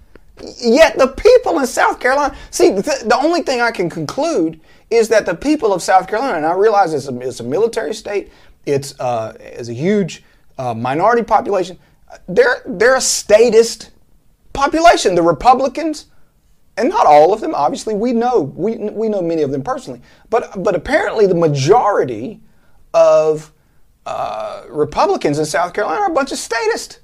[0.59, 5.09] Yet the people in South Carolina, see, the, the only thing I can conclude is
[5.09, 8.33] that the people of South Carolina, and I realize it's a, it's a military state,
[8.65, 10.25] it's, uh, it's a huge
[10.57, 11.79] uh, minority population,
[12.29, 13.91] they're, they're a statist
[14.53, 15.15] population.
[15.15, 16.07] The Republicans,
[16.77, 20.01] and not all of them, obviously, we know, we, we know many of them personally,
[20.29, 22.41] but, but apparently the majority
[22.95, 23.53] of
[24.07, 27.01] uh, Republicans in South Carolina are a bunch of statists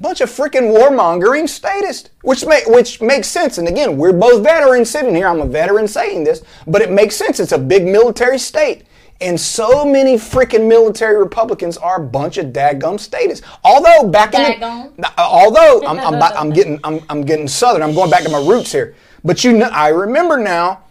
[0.00, 3.58] bunch of freaking warmongering statists, which make which makes sense.
[3.58, 5.28] And again, we're both veterans sitting here.
[5.28, 7.38] I'm a veteran saying this, but it makes sense.
[7.38, 8.84] It's a big military state.
[9.20, 13.46] And so many freaking military Republicans are a bunch of dadgum statists.
[13.62, 14.96] Although back in Daggum.
[14.96, 17.82] the, although I'm, I'm, I'm getting I'm, I'm getting southern.
[17.82, 18.94] I'm going back to my roots here.
[19.22, 20.84] But you know, I remember now,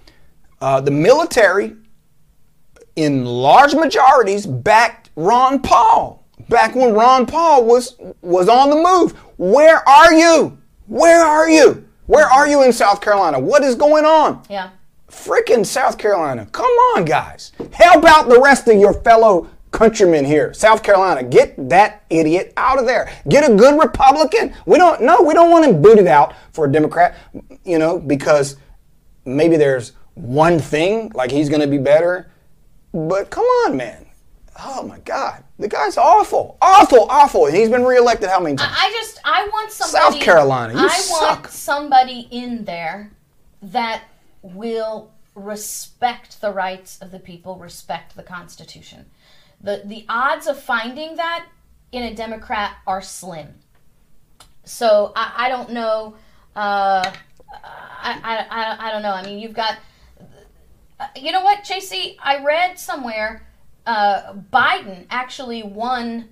[0.62, 1.76] uh, the military
[2.96, 9.14] in large majorities backed Ron Paul back when Ron Paul was was on the move.
[9.38, 10.58] Where are you?
[10.88, 11.88] Where are you?
[12.06, 13.40] Where are you in South Carolina?
[13.40, 14.44] What is going on?
[14.50, 14.72] yeah.
[15.10, 16.46] Frickin' South Carolina.
[16.52, 17.52] Come on, guys.
[17.72, 20.54] Help out the rest of your fellow countrymen here.
[20.54, 23.12] South Carolina, get that idiot out of there.
[23.28, 24.54] Get a good Republican.
[24.66, 27.16] We don't no, we don't want him booted out for a Democrat,
[27.64, 28.58] you know, because
[29.26, 32.32] maybe there's one thing like he's going to be better.
[32.94, 34.06] But come on, man.
[34.62, 38.76] Oh my God, the guy's awful, awful, awful, and he's been reelected how many times?
[38.78, 41.44] I just I want somebody South Carolina, you I suck.
[41.44, 43.12] want somebody in there
[43.62, 44.04] that
[44.42, 49.06] will respect the rights of the people, respect the Constitution.
[49.62, 51.48] The, the odds of finding that
[51.92, 53.56] in a Democrat are slim.
[54.64, 56.16] So I, I don't know.
[56.56, 57.12] Uh,
[57.64, 59.12] I, I, I, don't know.
[59.12, 59.78] I mean, you've got.
[61.00, 62.16] Uh, you know what, JC?
[62.20, 63.48] I read somewhere
[63.90, 66.30] uh, Biden actually won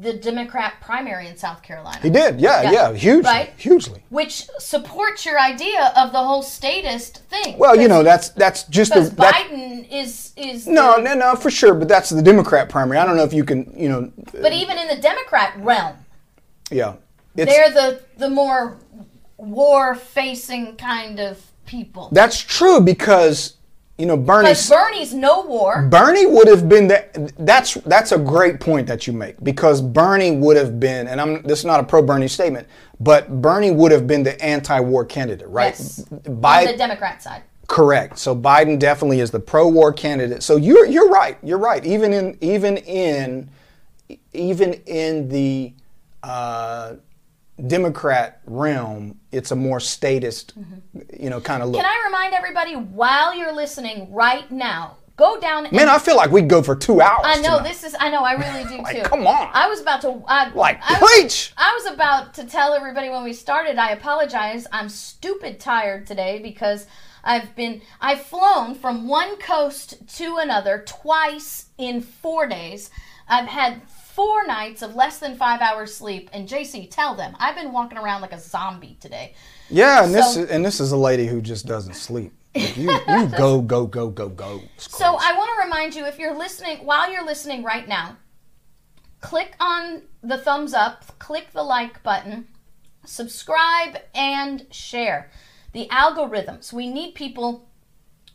[0.00, 1.98] the Democrat primary in South Carolina.
[2.00, 2.70] He did, yeah, Yeah.
[2.70, 3.52] yeah, hugely, Right.
[3.56, 4.02] hugely.
[4.10, 7.58] which supports your idea of the whole statist thing.
[7.58, 11.36] Well, you know, that's that's just the that, Biden is is no, the- no, no,
[11.36, 11.74] for sure.
[11.74, 12.98] But that's the Democrat primary.
[12.98, 15.96] I don't know if you can, you know, but even in the Democrat realm,
[16.70, 16.94] yeah,
[17.36, 18.78] it's they're the the more
[19.36, 22.08] war facing kind of people.
[22.12, 23.54] that's true because
[24.02, 25.86] you know Because Bernie's no war.
[25.88, 27.32] Bernie would have been that.
[27.38, 31.40] That's that's a great point that you make because Bernie would have been, and I'm
[31.42, 32.66] this is not a pro Bernie statement,
[32.98, 35.66] but Bernie would have been the anti-war candidate, right?
[35.66, 36.04] Yes.
[36.10, 37.44] On the Democrat side.
[37.68, 38.18] correct.
[38.18, 40.42] So Biden definitely is the pro-war candidate.
[40.42, 41.38] So you're you're right.
[41.40, 41.86] You're right.
[41.86, 43.48] Even in even in
[44.32, 45.74] even in the
[46.24, 46.94] uh,
[47.66, 50.54] Democrat realm, it's a more statist,
[51.18, 51.80] you know, kind of look.
[51.82, 56.30] Can I remind everybody while you're listening right now, go down Man, I feel like
[56.30, 57.20] we'd go for two hours.
[57.24, 57.68] I know tonight.
[57.68, 57.94] this is.
[58.00, 58.24] I know.
[58.24, 59.02] I really do Like, too.
[59.02, 59.50] come on.
[59.52, 60.22] I was about to.
[60.26, 61.52] I, Like, I was- preach.
[61.56, 63.76] I was about to tell everybody when we started.
[63.78, 64.66] I apologize.
[64.72, 66.86] I'm stupid tired today because
[67.22, 67.82] I've been.
[68.00, 72.90] I've flown from one coast to another twice in four days.
[73.28, 73.82] I've had
[74.14, 76.28] four nights of less than five hours sleep.
[76.32, 79.34] And JC, tell them I've been walking around like a zombie today.
[79.70, 82.32] Yeah, and this So- is, and this is a lady who just doesn't sleep.
[82.54, 84.60] You you go go go go go.
[84.76, 85.16] So.
[85.18, 88.18] I want to remind you if you're listening, while you're listening right now,
[89.20, 92.48] click on the thumbs up, click the like button,
[93.06, 95.30] subscribe, and share.
[95.72, 97.66] The algorithms, we need people,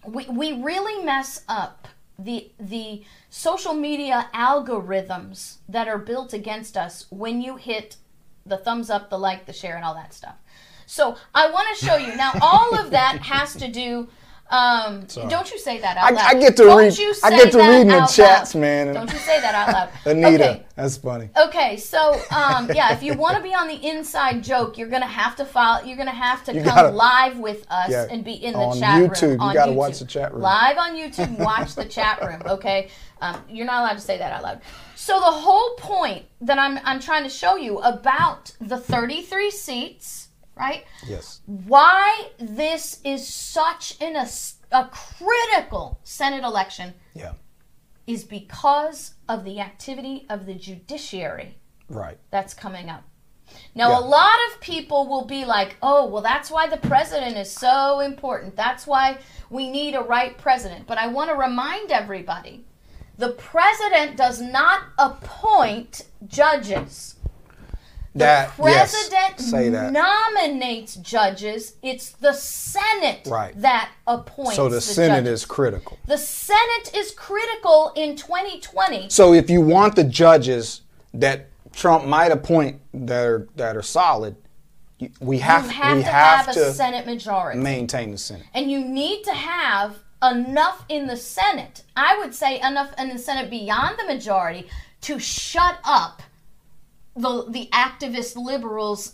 [0.03, 7.05] we, we really mess up the, the social media algorithms that are built against us
[7.09, 7.97] when you hit
[8.45, 10.35] the thumbs up, the like, the share, and all that stuff.
[10.85, 12.31] So I want to show you now.
[12.41, 14.07] All of that has to do.
[14.49, 16.35] Um, don't you say that out I- loud?
[16.35, 18.61] I get to Don't read- you I get to read in the chats, loud.
[18.61, 18.93] man.
[18.93, 19.89] Don't you say that out loud?
[20.05, 20.63] Anita, Okay.
[20.75, 21.29] that's funny.
[21.37, 25.05] Okay, so um, yeah, if you want to be on the inside joke, you're gonna
[25.05, 25.85] have to file.
[25.85, 28.59] You're gonna have to You come gotta- live with us Yeah, and be in the
[28.59, 29.31] on chat YouTube, room.
[29.31, 29.75] you on gotta YouTube.
[29.75, 30.41] watch the chat room.
[30.43, 32.41] Live on YouTube, watch the chat room.
[32.47, 32.89] Okay,
[33.21, 34.61] um, you're not allowed to say that out loud.
[34.95, 40.26] So the whole point that I'm I'm trying to show you about the 33 seats,
[40.57, 40.85] right?
[41.07, 41.41] Yes.
[41.45, 44.27] Why this is such an a,
[44.71, 47.33] a critical Senate election Yeah.
[48.05, 51.57] is because of the activity of the judiciary
[51.89, 52.17] Right.
[52.31, 53.03] that's coming up.
[53.73, 53.99] Now, Yeah.
[53.99, 58.01] a lot of people will be like, oh, well, that's why the president is so
[58.01, 58.55] important.
[58.57, 60.85] That's why we need a right president.
[60.85, 62.65] But I want to remind everybody
[63.17, 67.15] the president does not appoint judges.
[68.13, 69.91] The That president yes, say that.
[69.91, 71.75] nominates judges.
[71.83, 73.59] It's the Senate Right.
[73.61, 75.41] that appoints so the, Senate judges.
[75.41, 75.99] is critical.
[76.07, 79.09] The Senate is critical in 2020.
[79.09, 80.81] So if you want the judges
[81.13, 84.35] that Trump might appoint that are that are solid,
[85.19, 87.59] we have, have we to have, have, to a Senate majority.
[87.59, 88.47] maintain the Senate.
[88.55, 91.83] and you need to have enough in the Senate.
[91.95, 94.67] I would say enough in the Senate beyond the majority
[95.01, 96.23] to shut up
[97.17, 99.13] the the activist liberals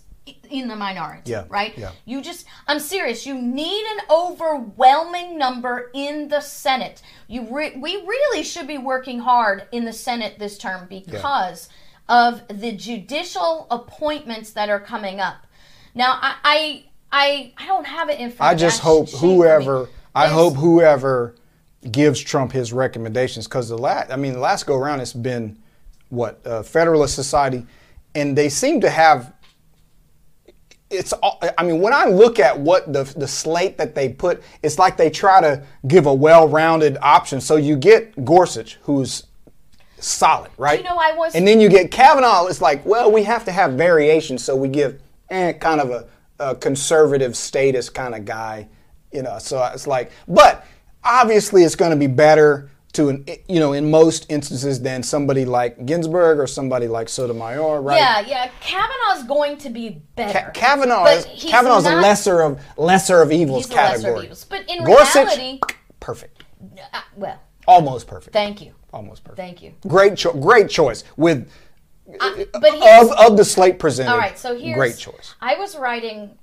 [0.49, 1.31] in the minority.
[1.31, 1.77] Yeah, Right?
[1.77, 1.91] yeah.
[2.05, 3.25] You just I'm serious.
[3.25, 7.01] You need an overwhelming number in the Senate.
[7.27, 11.69] You re- we really should be working hard in the Senate this term because
[12.09, 15.45] of the judicial appointments that are coming up.
[15.95, 16.83] Now I I
[17.15, 18.61] I, I don't have it in front I of me.
[18.61, 19.33] just hope shame for me.
[19.35, 21.35] whoever I hope whoever
[21.91, 25.57] gives Trump his recommendations because the last I mean the last go around it's been
[26.09, 27.65] what uh, Federalist Society
[28.15, 29.33] and they seem to have
[30.89, 34.43] it's all, I mean when I look at what the the slate that they put
[34.61, 37.41] it's like they try to give a well-rounded option.
[37.41, 39.23] So you get Gorsuch who's
[39.97, 40.79] solid right?
[40.79, 42.45] You know, I was- and then you get Kavanaugh.
[42.47, 44.37] It's like well we have to have variation.
[44.37, 46.07] So we give eh, kind of a,
[46.39, 48.67] a conservative statist kind of guy
[49.11, 49.39] you know.
[49.39, 50.65] So it's like but
[51.03, 55.45] obviously it's going to be better to an, you know in most instances than somebody
[55.45, 58.51] like Ginsburg or somebody like Sotomayor right Yeah, yeah.
[58.61, 60.39] Kavanaugh's going to be better.
[60.39, 64.25] Ka- Kavanaugh is Kavanaugh's a lesser of lesser of evils lesser of category.
[64.25, 64.45] evils.
[64.45, 65.59] But in Gorsuch, reality-
[65.99, 66.43] perfect,
[66.93, 69.37] Uh, well, almost perfect, thank you, almost perfect.
[69.37, 69.73] thank you.
[69.87, 71.49] Great, cho- great choice with
[72.19, 74.11] Uh, but of of the slate presented.
[74.11, 74.37] all right.
[74.37, 75.33] So here's great choice.
[75.41, 76.37] I was writing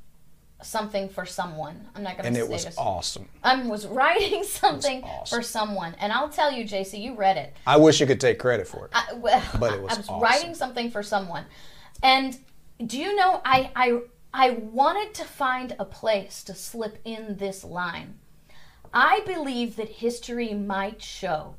[0.63, 1.89] something for someone.
[1.95, 2.75] I'm not going to and it say was this.
[2.79, 3.29] awesome.
[3.43, 5.39] I was writing something awesome.
[5.39, 7.55] for someone, and I'll tell you, JC, you read it.
[7.67, 8.91] I wish you could take credit for it.
[8.95, 10.21] I, well, But it was I was awesome.
[10.23, 11.45] writing something for someone,
[12.03, 12.39] and
[12.85, 14.01] do you know I I
[14.33, 18.19] I wanted to find a place to slip in this line.
[18.93, 21.57] I believe that history might show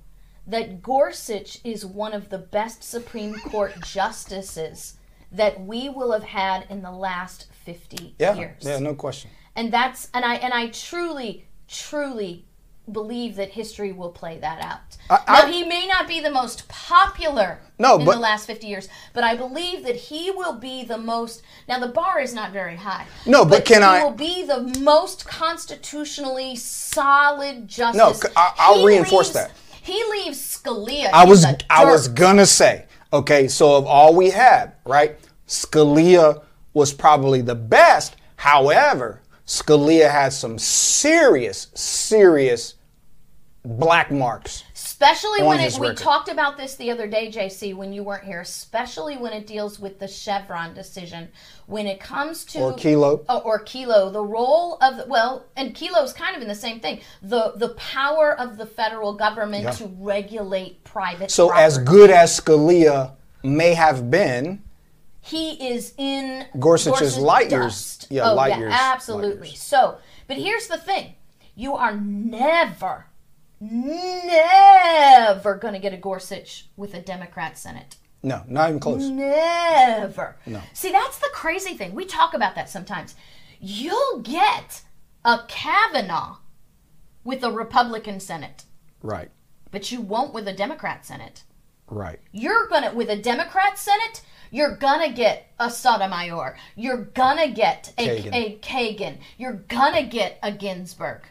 [0.48, 4.98] that Gorsuch is one of the best Supreme Court justices
[5.32, 8.64] that we will have had in the last 50 yeah, years.
[8.64, 9.30] Yeah, no question.
[9.56, 12.46] and that's and i and i truly truly
[12.92, 14.98] believe that history will play that out.
[15.10, 18.46] I- now I- he may not be the most popular No, in but- the last
[18.48, 22.34] 50 years but i believe that he will be the most now the bar is
[22.34, 23.06] not very high.
[23.26, 28.24] No, but can he I- will be the most constitutionally solid justice.
[28.24, 29.52] No, I, will He reinforce leaves- that.
[29.82, 34.74] he leaves scalia I was I was gonna say, okay, so of all we had,
[34.86, 35.18] right?
[35.48, 36.44] Scalia
[36.74, 38.16] was probably the best.
[38.38, 42.76] However, Scalia had some serious, serious
[43.64, 44.64] black marks.
[45.02, 45.98] Especially when it, we record.
[45.98, 48.42] talked about this the other day, JC, when you weren't here.
[48.42, 51.30] Especially when it deals with the Chevron decision,
[51.66, 53.26] when it comes to Or Kelo.
[53.28, 56.80] Oh, or Kelo, the role of the, well, and Kelo's kind of in the same
[56.80, 57.02] thing.
[57.24, 59.72] The the power of the federal government Yeah.
[59.72, 61.32] to regulate private.
[61.32, 64.62] So as good as Scalia may have been,
[65.20, 69.48] he is in Gorsuch's light years- yeah, oh, light yeah, years- light absolutely.
[69.50, 69.62] years.
[69.62, 69.98] So,
[70.28, 71.16] but here's the thing:
[71.56, 73.06] you are never,
[73.62, 77.96] never going to get a Gorsuch with a Democrat Senate.
[78.24, 79.08] no, not even close.
[79.08, 80.36] Never.
[80.46, 80.62] No.
[80.74, 81.94] See, that's the crazy thing.
[81.96, 83.16] We talk about that sometimes.
[83.60, 84.82] You'll get
[85.24, 86.38] a Kavanaugh
[87.24, 88.64] with a Republican Senate,
[89.04, 89.30] Right,
[89.72, 91.44] but you won't with a Democrat Senate.
[91.88, 92.20] right.
[92.32, 96.58] You're gonna with a Democrat Senate, you're gonna get a Sotomayor.
[96.76, 98.34] You're gonna get a Kagan.
[98.34, 99.18] a Kagan.
[99.38, 101.22] You're gonna get a Ginsburg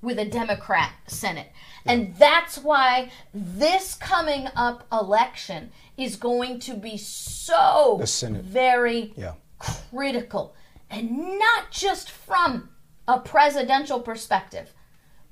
[0.00, 1.50] with a Democrat Senate.
[1.86, 9.34] And that's why this coming up election is going to be so very Yeah.
[9.58, 10.54] critical.
[10.90, 12.70] And not just from
[13.06, 14.72] a presidential perspective,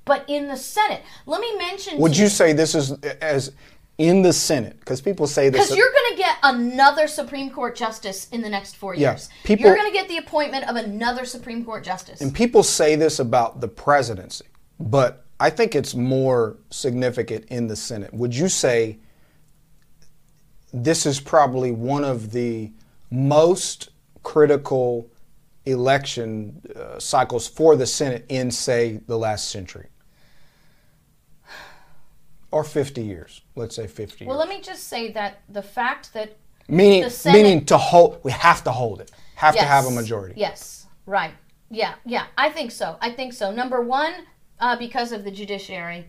[0.05, 1.03] but in the Senate.
[1.25, 2.91] Let me mention Would to you say this is
[3.21, 3.51] as
[3.97, 4.79] in the Senate?
[4.79, 5.65] Because people say this.
[5.65, 9.29] Because you're going to get another Supreme Court justice in the next four Yeah, years.
[9.43, 12.21] people- you're going to get the appointment of another Supreme Court justice.
[12.21, 14.45] And people say this about the presidency,
[14.79, 18.13] but I think it's more significant in the Senate.
[18.13, 18.99] Would you say
[20.73, 22.71] this is probably one of the
[23.09, 23.89] most
[24.23, 25.09] critical
[25.65, 29.87] election uh, cycles for the Senate in, say, the last century?
[32.51, 34.39] Or 50 years, let's say 50 well, years.
[34.39, 36.35] let me just say that the fact that
[36.67, 39.91] meaning, the Senate- meaning to hold, we have to hold it, have to have a
[39.91, 40.33] majority.
[40.35, 41.31] Yes, right.
[41.69, 42.25] Yeah, yeah.
[42.35, 42.97] I think so.
[42.99, 43.51] I think so.
[43.51, 44.13] Number one,
[44.59, 46.05] uh, because of the judiciary.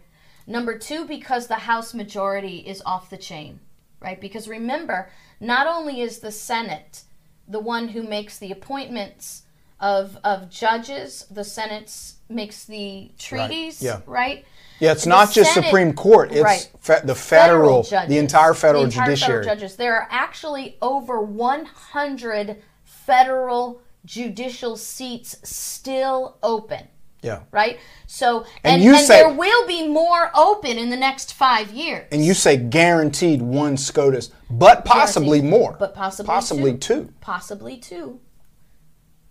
[0.47, 3.61] Number two, because the House majority is off the chain,
[4.01, 4.21] right?
[4.21, 7.03] Because remember, not only is the Senate
[7.51, 9.43] the one who makes the appointments
[9.81, 11.93] of of judges, the Senate
[12.29, 14.01] makes the treaties, yeah.
[14.07, 14.45] right?
[14.79, 16.71] Yeah, it's The not just Senate- Supreme Court; it's right.
[16.79, 19.45] fe- the federal, judges, the entire federal the entire judiciary.
[19.45, 19.77] Federal judges.
[19.77, 26.87] There are actually over 100 federal judicial seats still open.
[27.23, 30.97] Yeah, Right, so And and, you and say- there will be more open in the
[30.97, 32.07] next five years.
[32.11, 35.51] and you say guaranteed one SCOTUS, but possibly Guaranteed.
[35.51, 36.79] more, but possibly possibly two.
[37.05, 37.15] two.
[37.21, 38.21] possibly two,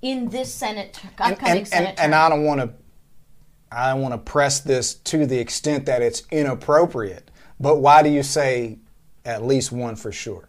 [0.01, 2.15] in this Senate upcoming and, Senate and, and.
[2.15, 2.69] I don't want to,
[3.71, 7.31] I don't want to press this to the extent that it's inappropriate.
[7.59, 8.77] But why do you say
[9.25, 10.47] at least one for sure?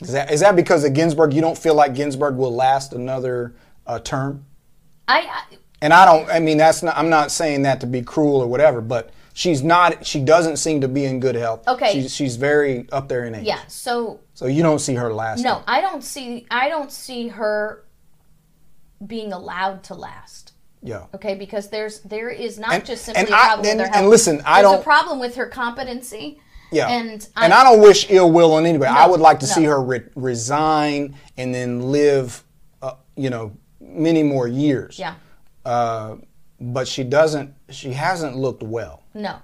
[0.00, 1.32] Is that is that because of Ginsburg?
[1.34, 3.54] You don't feel like Ginsburg will last another
[3.86, 4.44] uh, term?
[5.08, 6.28] I, I And I don't.
[6.30, 6.96] I mean, that's not.
[6.96, 8.80] I'm not saying that to be cruel or whatever.
[8.80, 10.04] But she's not.
[10.06, 11.66] She doesn't seem to be in good health.
[11.66, 11.92] Okay.
[11.92, 13.44] She's she's very up there in age.
[13.44, 13.60] yeah.
[13.68, 15.42] So So you don't see her last.
[15.42, 16.46] no, I don't see.
[16.50, 17.84] I don't see her
[19.06, 20.52] being allowed to last.
[20.82, 21.04] Yeah.
[21.14, 23.88] Okay, because there's there is not And- just simply and a I- problem and- with
[23.88, 26.40] her and listen, I there's don't- a problem with her competency.
[26.72, 26.88] Yeah.
[26.88, 28.90] and and I don't wish ill will on anybody.
[28.92, 29.52] I would like to no.
[29.52, 32.44] see her re- resign and then live,
[32.80, 34.96] uh, you know, many more years.
[34.98, 35.14] Yeah.
[35.64, 36.16] Uh,
[36.60, 37.54] but she doesn't.
[37.70, 39.02] She hasn't looked well.
[39.14, 39.36] No,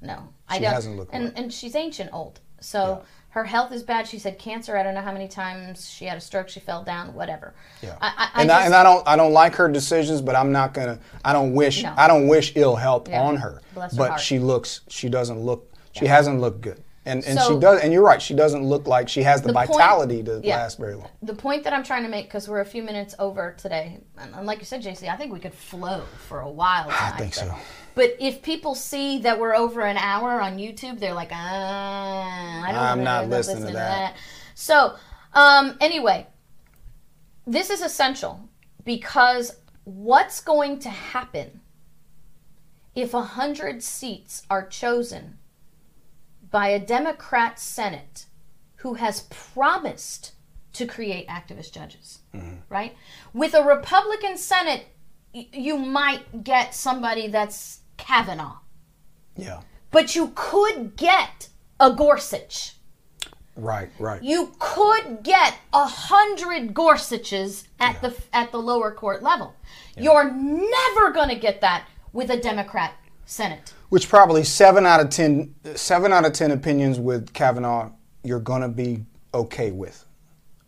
[0.00, 0.72] no, I She don't.
[0.72, 1.32] hasn't looked and well.
[1.36, 4.06] and she's ancient old, so her health is bad.
[4.06, 4.76] She said cancer.
[4.76, 6.48] I don't know how many times she had a stroke.
[6.48, 7.14] She fell down.
[7.14, 7.54] Whatever.
[7.82, 7.96] Yeah.
[8.00, 9.06] I, I, and I just, and I don't.
[9.08, 10.98] I don't like her decisions, but I'm not gonna.
[11.24, 11.82] I don't wish.
[11.82, 11.94] No.
[11.96, 13.22] I don't wish ill health Yeah.
[13.22, 13.60] on her.
[13.74, 14.20] Bless her but heart.
[14.20, 14.80] she looks.
[14.88, 15.72] She doesn't look.
[15.92, 16.82] She hasn't looked good.
[17.06, 17.80] And and So- she does.
[17.80, 18.20] And you're right.
[18.20, 20.56] She doesn't look like she has the, The point- vitality to yeah.
[20.56, 21.08] last very long.
[21.22, 24.34] the point that I'm trying to make, because we're a few minutes over today, and,
[24.34, 26.86] and like you said, JC, I think we could flow for a while.
[26.90, 27.54] I think so.
[27.94, 32.72] But if people see that we're over an hour on YouTube, they're like, ah, I
[32.72, 34.16] don't I'm not listening to that.
[34.54, 34.96] So,
[35.32, 36.26] um, anyway,
[37.46, 38.48] this is essential
[38.84, 41.60] because what's going to happen
[42.94, 45.38] if a hundred seats are chosen
[46.50, 48.26] by a Democrat Senate
[48.76, 50.32] who has promised
[50.74, 52.56] to create activist judges, mm-hmm.
[52.68, 52.94] right?
[53.32, 54.86] With a Republican Senate,
[55.34, 58.58] y- you might get somebody that's Kavanaugh,
[59.36, 59.60] Yeah.
[59.90, 61.48] but you could get
[61.80, 62.74] a Gorsuch.
[63.56, 63.88] Right.
[63.98, 64.22] Right.
[64.22, 69.54] You could get a hundred Gorsuches at the at the lower court level.
[69.96, 72.92] You're never going to get that with a Democrat
[73.24, 73.72] Senate.
[73.88, 77.90] Which probably seven out of ten, seven out of ten opinions with Kavanaugh,
[78.24, 80.04] you're gonna be okay with,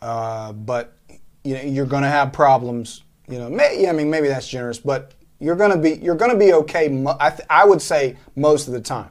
[0.00, 0.96] uh, but
[1.42, 3.02] you know you're gonna have problems.
[3.28, 6.38] You know, may, yeah, I mean maybe that's generous, but you're gonna be you're gonna
[6.38, 7.04] be okay.
[7.20, 9.10] I, th- I would say most of the time.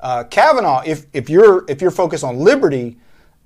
[0.00, 2.96] Uh, Kavanaugh, if if you're if you're focused on liberty,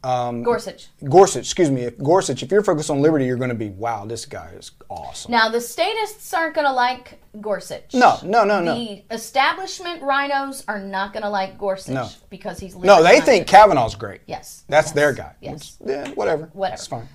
[0.04, 0.88] um, Gorsuch.
[1.08, 4.24] Gorsuch, excuse me, if Gorsuch, if you're focused on liberty, you're gonna be wow, this
[4.24, 5.32] guy is awesome.
[5.32, 7.92] Now the statists aren't going to like Gorsuch.
[7.94, 8.74] No, no, no, no.
[8.74, 12.08] The establishment RINOs are not going to like Gorsuch No.
[12.30, 14.20] because he's No, they think Kavanaugh's great.
[14.26, 14.64] yes.
[14.68, 15.34] That's yes, their guy.
[15.40, 15.76] Yes.
[15.80, 16.50] Which, yeah, whatever.
[16.52, 16.74] Whatever.
[16.74, 17.08] It's fine.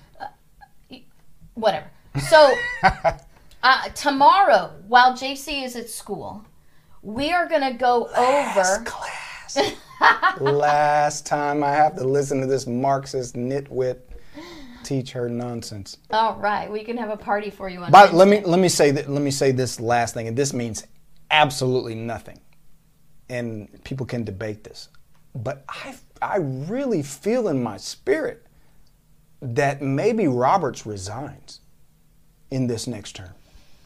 [1.54, 1.90] whatever.
[2.28, 2.54] So
[3.62, 6.44] uh, tomorrow, while JC is at school,
[7.02, 8.82] we are going to go over.
[8.84, 9.31] class.
[10.40, 13.98] Last time I have to listen to this Marxist nitwit
[14.82, 15.98] teach her nonsense.
[16.10, 17.90] All right, we can have a party for you on.
[17.90, 20.52] But let me let me say that let me say this last thing, and this
[20.52, 20.86] means
[21.30, 22.40] absolutely nothing.
[23.28, 24.88] And people can debate this,
[25.34, 28.46] but I I really feel in my spirit
[29.40, 31.60] that maybe Roberts resigns
[32.50, 33.30] in this next term.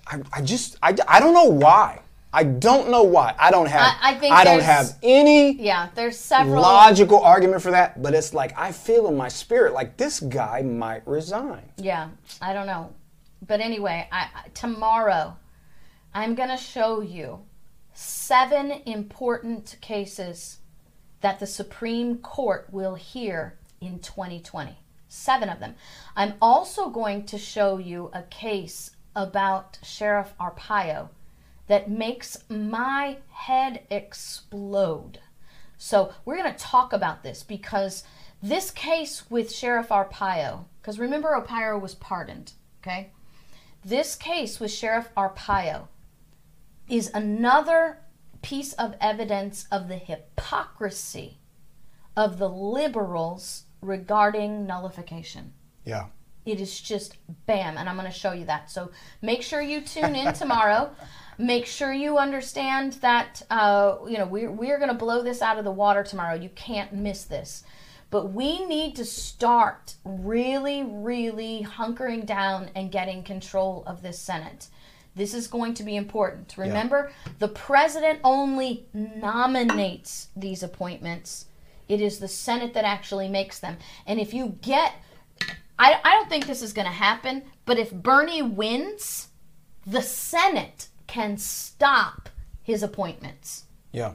[0.07, 2.01] I, I just I, I don't know why.
[2.37, 3.35] I don't know why.
[3.39, 6.61] I don't have I- I think don't have any Yeah, there's several.
[6.61, 10.61] logical argument for that, but it's like I feel in my spirit like this guy
[10.61, 11.73] might resign.
[11.79, 12.09] Yeah,
[12.43, 12.91] I don't know,
[13.47, 15.37] but anyway, I, I- tomorrow
[16.15, 17.41] I'm gonna show you
[17.95, 20.59] seven important cases
[21.23, 24.77] that the Supreme Court will hear in 2020.
[25.09, 25.75] Seven of them.
[26.15, 31.09] I'm also going to show you a case about Sheriff Arpaio
[31.67, 35.19] that makes my head explode.
[35.79, 38.05] So we're going to talk about this because
[38.43, 42.53] this case with Sheriff Arpaio, because remember Arpaio was pardoned,
[42.83, 43.11] okay?
[43.85, 45.89] This case with Sheriff Arpaio
[46.89, 47.99] is another
[48.43, 51.39] piece of evidence of the hypocrisy
[52.17, 55.53] of the liberals regarding nullification.
[55.85, 56.07] Yeah.
[56.45, 58.71] It is just bam, and I'm going to show you that.
[58.71, 60.91] So make sure you tune in tomorrow.
[61.39, 65.59] Make sure you understand that uh, you know we're we're going to blow this out
[65.59, 66.35] of the water tomorrow.
[66.35, 67.65] You can't miss this.
[68.11, 74.69] But we need to start really, really hunkering down and getting control of this Senate.
[75.17, 76.55] This is going to be important.
[76.57, 77.11] Remember,
[77.41, 81.47] the president only nominates these appointments.
[81.89, 83.77] It is the Senate that actually makes them.
[84.07, 84.95] And if you get
[85.79, 89.29] I, I don't think this is going to happen, but if Bernie wins,
[89.87, 92.29] the Senate can stop
[92.63, 93.65] his appointments.
[93.93, 94.13] Yeah.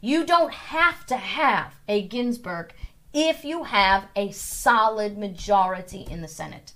[0.00, 2.72] You don't have to have a Ginsburg
[3.12, 6.72] if you have a solid majority in the Senate.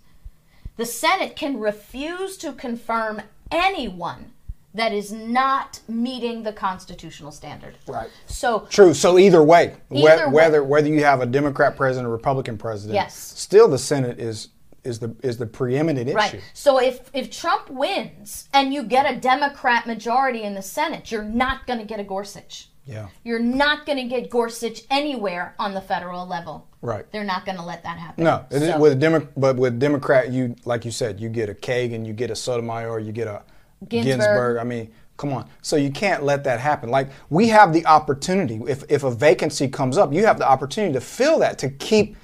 [0.76, 3.20] The Senate can refuse to confirm
[3.50, 4.32] anyone
[4.72, 7.76] that is not meeting the constitutional standard.
[7.86, 8.08] Right.
[8.26, 8.94] So True.
[8.94, 10.32] So either way, Either way.
[10.32, 13.16] whether whether you have a Democrat president or Republican president, Yes.
[13.16, 14.48] still the Senate is
[14.84, 16.16] is the is the preeminent issue.
[16.16, 16.40] Right.
[16.54, 21.24] So if if Trump wins and you get a Democrat majority in the Senate, you're
[21.24, 22.68] not going to get a Gorsuch.
[22.86, 23.08] Yeah.
[23.24, 26.66] You're not going to get Gorsuch anywhere on the federal level.
[26.82, 27.04] Right.
[27.12, 28.24] They're not going to let that happen.
[28.24, 31.54] No, So- with a Demo- but with Democrat, you like you said, you get a
[31.54, 33.42] Kagan, you get a Sotomayor, you get a
[33.88, 34.18] Ginsburg.
[34.18, 34.56] Ginsburg.
[34.58, 35.48] I mean, come on.
[35.62, 36.88] So you can't let that happen.
[36.90, 38.60] Like we have the opportunity.
[38.66, 42.16] If if a vacancy comes up, you have the opportunity to fill that to keep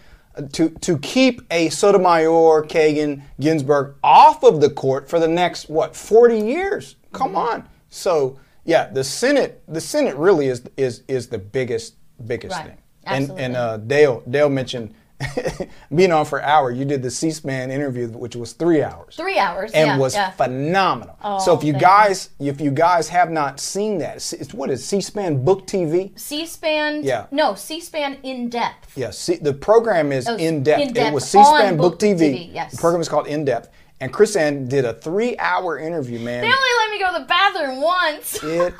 [0.52, 5.96] to to keep a Sotomayor, Kagan, Ginsburg off of the court for the next what
[5.96, 6.96] forty years.
[7.12, 7.36] Come Mm-hmm.
[7.62, 7.68] on.
[7.88, 11.94] So yeah, the Senate the Senate really is is is the biggest
[12.26, 12.66] biggest Right.
[12.66, 12.78] thing.
[13.04, 13.44] And Absolutely.
[13.44, 14.94] and uh, Dale Dale mentioned
[15.94, 16.70] being on for an hour.
[16.70, 19.16] You did the C-SPAN interview, which was three hours.
[19.16, 19.72] Three hours.
[19.72, 20.30] and yeah, was yeah.
[20.30, 21.18] phenomenal.
[21.22, 24.84] Oh, so if you guys, if you guys have not seen that, it's, what is
[24.84, 26.18] C-SPAN Book TV?
[26.18, 27.02] C-SPAN.
[27.02, 27.26] Yeah.
[27.30, 28.96] No, C-SPAN in depth.
[28.96, 30.82] Yes, see, the program is in depth.
[30.82, 32.18] In Depth It was C-SPAN Book Book TV.
[32.18, 32.72] TV, yes.
[32.72, 33.70] The program is called In Depth,
[34.00, 36.18] and KrisAnne did a three-hour interview.
[36.18, 38.38] Man, They only let me go to the bathroom once.
[38.42, 38.74] it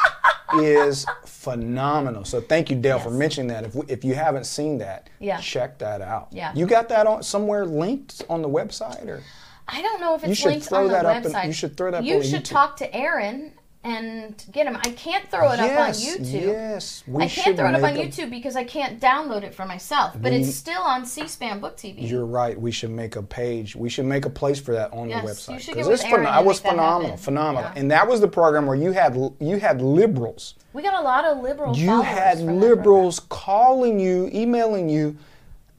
[0.62, 2.24] is phenomenal.
[2.24, 3.64] So thank you, Dale, for mentioning that.
[3.64, 5.38] If we, if you haven't seen that, Yeah.
[5.40, 6.28] check that out.
[6.32, 6.52] Yeah.
[6.54, 9.22] you got that on somewhere linked on the website, or
[9.68, 11.46] I don't know if it's linked on the that up in- website.
[11.46, 12.50] you should throw that up You should YouTube.
[12.50, 13.52] talk to Aaron
[13.86, 14.76] and get him.
[14.76, 16.32] I can't throw it up on YouTube.
[16.46, 19.54] yes, we I can't throw it up on a- YouTube because I can't download it
[19.54, 20.12] for myself.
[20.20, 22.02] But We- it's still on C-SPAN Book TV.
[22.08, 22.60] You're right.
[22.60, 23.76] We should make a page.
[23.76, 25.90] We should make a place for that on Yes, the you website should 'Cause get
[25.92, 27.70] with it's Aaron phenom- and it was phenomenal, phenomenal.
[27.74, 27.80] Yeah.
[27.80, 30.54] And that was the program where you had you had liberals.
[30.72, 31.78] we got a lot of liberals.
[31.78, 35.16] You had liberals calling you, emailing you,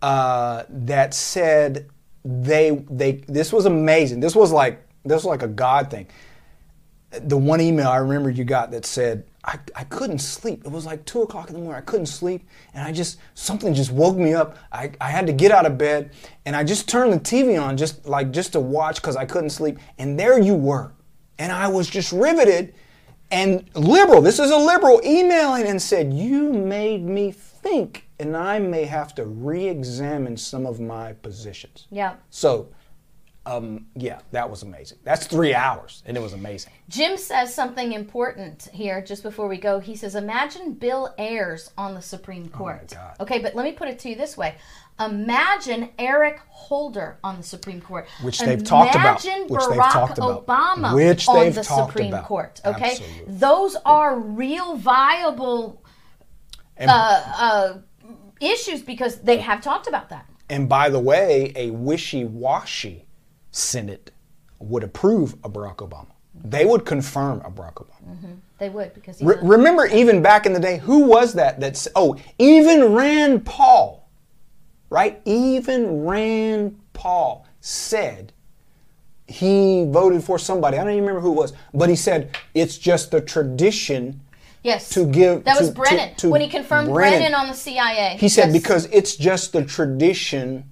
[0.02, 1.88] uh, that said
[2.24, 3.24] they they.
[3.28, 4.20] This was amazing.
[4.22, 6.08] This was like this was like a God thing.
[7.20, 9.26] The one email I remember you got that said.
[9.44, 10.66] I, I couldn't sleep.
[10.66, 11.78] It was like two o'clock in the morning.
[11.78, 14.58] I couldn't sleep, and I just something just woke me up.
[14.74, 16.12] I, I had to get out of bed,
[16.46, 19.52] and I just turned the TV on just like just to watch because I couldn't
[19.52, 19.80] sleep.
[19.98, 20.92] And there you were,
[21.40, 22.74] and I was just riveted.
[23.30, 28.60] And liberal, this is a liberal emailing and said, You made me think, and I
[28.60, 31.88] may have to re examine some of my positions.
[31.92, 32.16] Yeah.
[32.30, 32.70] So,
[33.48, 34.98] um, yeah, that was amazing.
[35.04, 36.74] That's three hours, and it was amazing.
[36.90, 39.80] Jim says something important here just before we go.
[39.80, 42.94] He says, Imagine Bill Ayers on the Supreme Court.
[42.98, 43.24] Oh.
[43.24, 44.56] Okay, but let me put it to you this way
[45.00, 48.08] Imagine Eric Holder on the Supreme Court.
[48.22, 49.24] Which they've talked about.
[49.24, 50.46] Imagine Which they've Barack talked about.
[50.46, 52.26] Obama Which on the Supreme about.
[52.26, 52.62] Court.
[52.66, 52.92] Okay?
[52.92, 53.34] Absolutely.
[53.34, 55.84] Those are real viable
[56.76, 57.78] And, uh, uh,
[58.42, 60.26] issues because they have talked about that.
[60.50, 63.07] and by the way, a wishy washy
[63.58, 64.12] Senate
[64.60, 66.08] would approve of Barack Obama.
[66.44, 68.10] They would confirm a Barack Obama.
[68.10, 68.32] Mm-hmm.
[68.60, 71.60] They would because Re- remember, even back in the day, who was that?
[71.60, 74.08] That's oh, even Rand Paul,
[74.90, 75.20] right?
[75.26, 78.34] Even Rand Paul said
[79.28, 80.78] he voted for somebody.
[80.78, 84.22] I don't even remember who it was, but he said it's just the tradition
[84.64, 85.44] yes to give.
[85.44, 88.18] That was to- to- Brennan to when he confirmed Brennan, on the CIA.
[88.20, 88.62] He said Yes.
[88.62, 90.66] because it's just the tradition.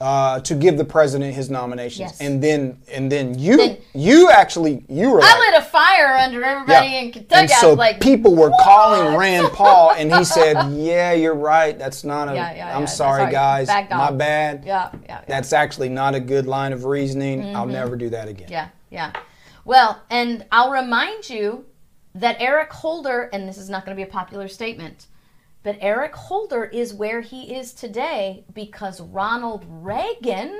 [0.00, 2.20] Uh, to give the president his nominations, Yes.
[2.20, 6.14] and then and then you Then- you actually you were I like, lit a fire
[6.16, 7.40] under everybody in Kentucky.
[7.40, 11.34] And so I was like, people were calling Rand Paul, and he said, "Yeah, you're
[11.34, 11.76] right.
[11.76, 12.34] That's not a.
[12.36, 13.32] Yeah, yeah, yeah, sorry, sorry.
[13.32, 13.66] guys.
[13.66, 13.90] Bad.
[13.90, 14.62] My bad.
[14.64, 15.20] Yeah, yeah, yeah.
[15.26, 17.56] That's actually not a good line of reasoning.
[17.56, 19.10] I'll never do that again." Yeah, yeah.
[19.64, 21.64] Well, and I'll remind you
[22.14, 25.06] that Eric Holder, and this is not going to be a popular statement,
[25.62, 30.58] but Eric Holder is where he is today because Ronald Reagan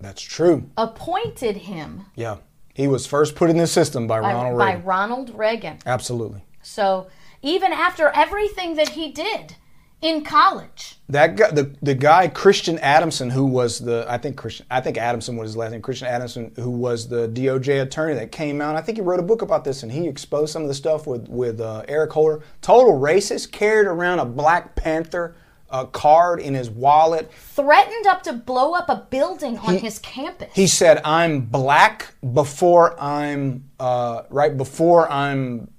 [0.00, 0.70] That's true.
[0.76, 2.38] appointed him Yeah,
[2.74, 5.78] he was first put in the system by, by, Ronald by Ronald Reagan.
[5.86, 6.42] Absolutely.
[6.62, 7.08] So
[7.42, 9.56] even after everything that he did
[10.02, 14.66] in college, That guy, the the guy Christian Adamson, who was the I think Christian
[14.70, 15.80] I think Adamson was his last name.
[15.80, 18.74] Christian Adamson, who was the DOJ attorney that came out.
[18.74, 21.06] I think he wrote a book about this, and he exposed some of the stuff
[21.06, 22.42] with with uh, Eric Holder.
[22.60, 25.36] Total racist, carried around a Black Panther
[25.70, 27.32] uh, card in his wallet.
[27.32, 30.50] threatened up to blow up a building on his campus.
[30.52, 35.70] He said, "I'm black before I'm uh, right before I'm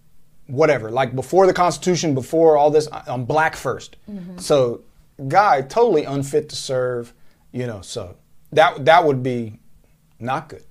[0.47, 2.87] whatever, like before the Constitution, before all this.
[3.07, 4.37] I'm black 1st mm-hmm.
[4.37, 4.81] So,
[5.27, 7.13] guy totally unfit to serve.
[7.51, 8.15] You know, so
[8.51, 9.59] that that would be
[10.19, 10.63] not good.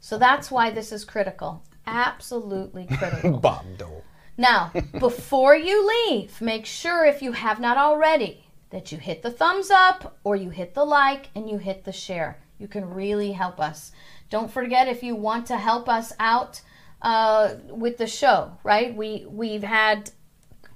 [0.00, 1.62] so that's why this is critical.
[1.86, 3.38] Absolutely critical.
[3.38, 4.04] Bob Dole.
[4.36, 9.30] Now, before you leave, make sure if you have not already that you hit the
[9.30, 12.38] thumbs up or you hit the like and you hit the share.
[12.58, 13.92] You can really help us.
[14.30, 16.62] Don't forget if you want to help us out
[17.02, 18.94] uh, with the show, right?
[18.94, 20.10] We we've had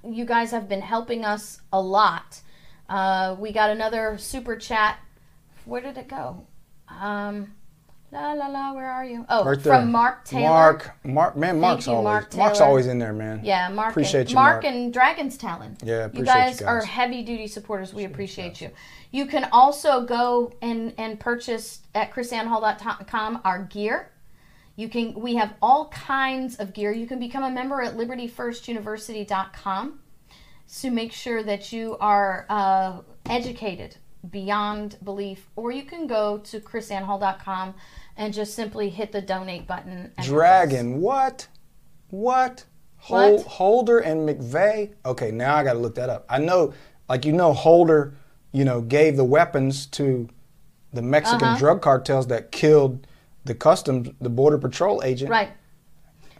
[0.03, 2.41] you guys have been helping us a lot.
[2.89, 4.99] Uh, we got another super chat.
[5.65, 6.45] Where did it go?
[6.87, 7.53] Um,
[8.11, 8.73] la la la.
[8.73, 9.25] Where are you?
[9.27, 10.47] Oh, Right from Mark Taylor.
[10.47, 13.41] Mark, Mark, man, Mark's you, always Mark Mark's always in there, man.
[13.43, 13.91] Yeah, Mark.
[13.91, 14.75] Appreciate and, you, Mark, Mark.
[14.75, 15.77] and Dragon's Talon.
[15.83, 16.83] Yeah, appreciate you guys, you guys.
[16.83, 17.93] are heavy duty supporters.
[17.93, 18.71] We appreciate you.
[19.11, 24.11] You can also go and and purchase at krisannehall.com our gear.
[24.77, 25.13] You can.
[25.15, 26.91] We have all kinds of gear.
[26.93, 29.99] You can become a member at libertyfirstuniversity.com.
[30.67, 33.97] So make sure that you are uh, educated
[34.29, 37.73] beyond belief, or you can go to krisannehall.com
[38.17, 40.11] and just simply hit the donate button.
[40.23, 41.47] Dragon, what?
[42.09, 42.65] What?
[42.97, 43.45] Hol- What?
[43.47, 44.93] Holder and McVeigh?
[45.05, 46.25] Okay, now I got to look that up.
[46.29, 46.73] I know,
[47.09, 48.13] like you know, Holder
[48.51, 50.29] you know, gave the weapons to
[50.93, 51.57] the Mexican Uh-huh.
[51.57, 53.06] drug cartels that killed
[53.47, 55.31] the customs, the border patrol agent.
[55.31, 55.49] Right.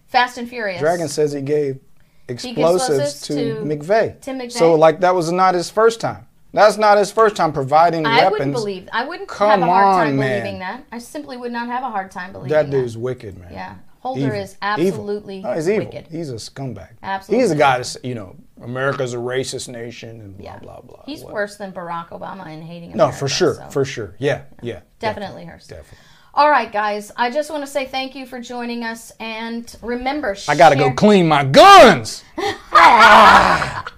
[0.07, 0.79] Fast and Furious.
[0.79, 1.79] Dragon says he gave
[2.27, 4.21] explosives, to, to McVeigh.
[4.21, 4.51] Tim McVeigh.
[4.51, 6.25] So like that was not his first time.
[6.53, 8.25] That's not his first time providing I weapons.
[8.25, 8.89] I wouldn't believe.
[8.93, 10.41] I wouldn't Come have a hard time on, man.
[10.41, 10.85] believing that.
[10.91, 12.71] I simply would not have a hard time believing that that.
[12.71, 13.51] dude's wicked, man.
[13.51, 13.75] Yeah.
[13.99, 14.39] Holder Evil.
[14.39, 14.57] is Evil.
[14.61, 15.85] absolutely Oh, he's evil.
[15.85, 16.07] wicked.
[16.09, 16.89] He's a scumbag.
[17.03, 17.43] Absolutely.
[17.43, 20.59] He's a guy that's you know America's a racist nation and blah Yeah.
[20.59, 21.03] blah blah.
[21.05, 22.97] He's What- worse than Barack Obama in hating America.
[22.97, 23.69] No, for sure, so.
[23.69, 24.15] for sure.
[24.17, 24.79] Yeah, yeah.
[24.99, 25.67] Definitely hers.
[25.67, 25.97] Definitely.
[26.37, 27.11] All right, guys.
[27.17, 30.91] I just want to say thank you for joining us, and remember, I gotta go
[30.91, 32.23] clean my guns.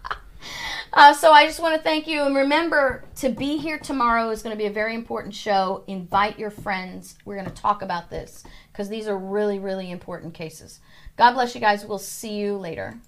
[0.91, 4.41] Uh, so I just want to thank you, and remember to be here tomorrow is
[4.41, 5.83] going to be a very important show.
[5.85, 7.15] Invite your friends.
[7.25, 10.79] We're going to talk about this because these are really, really important cases.
[11.15, 11.85] God bless you guys.
[11.85, 12.99] We'll see you later.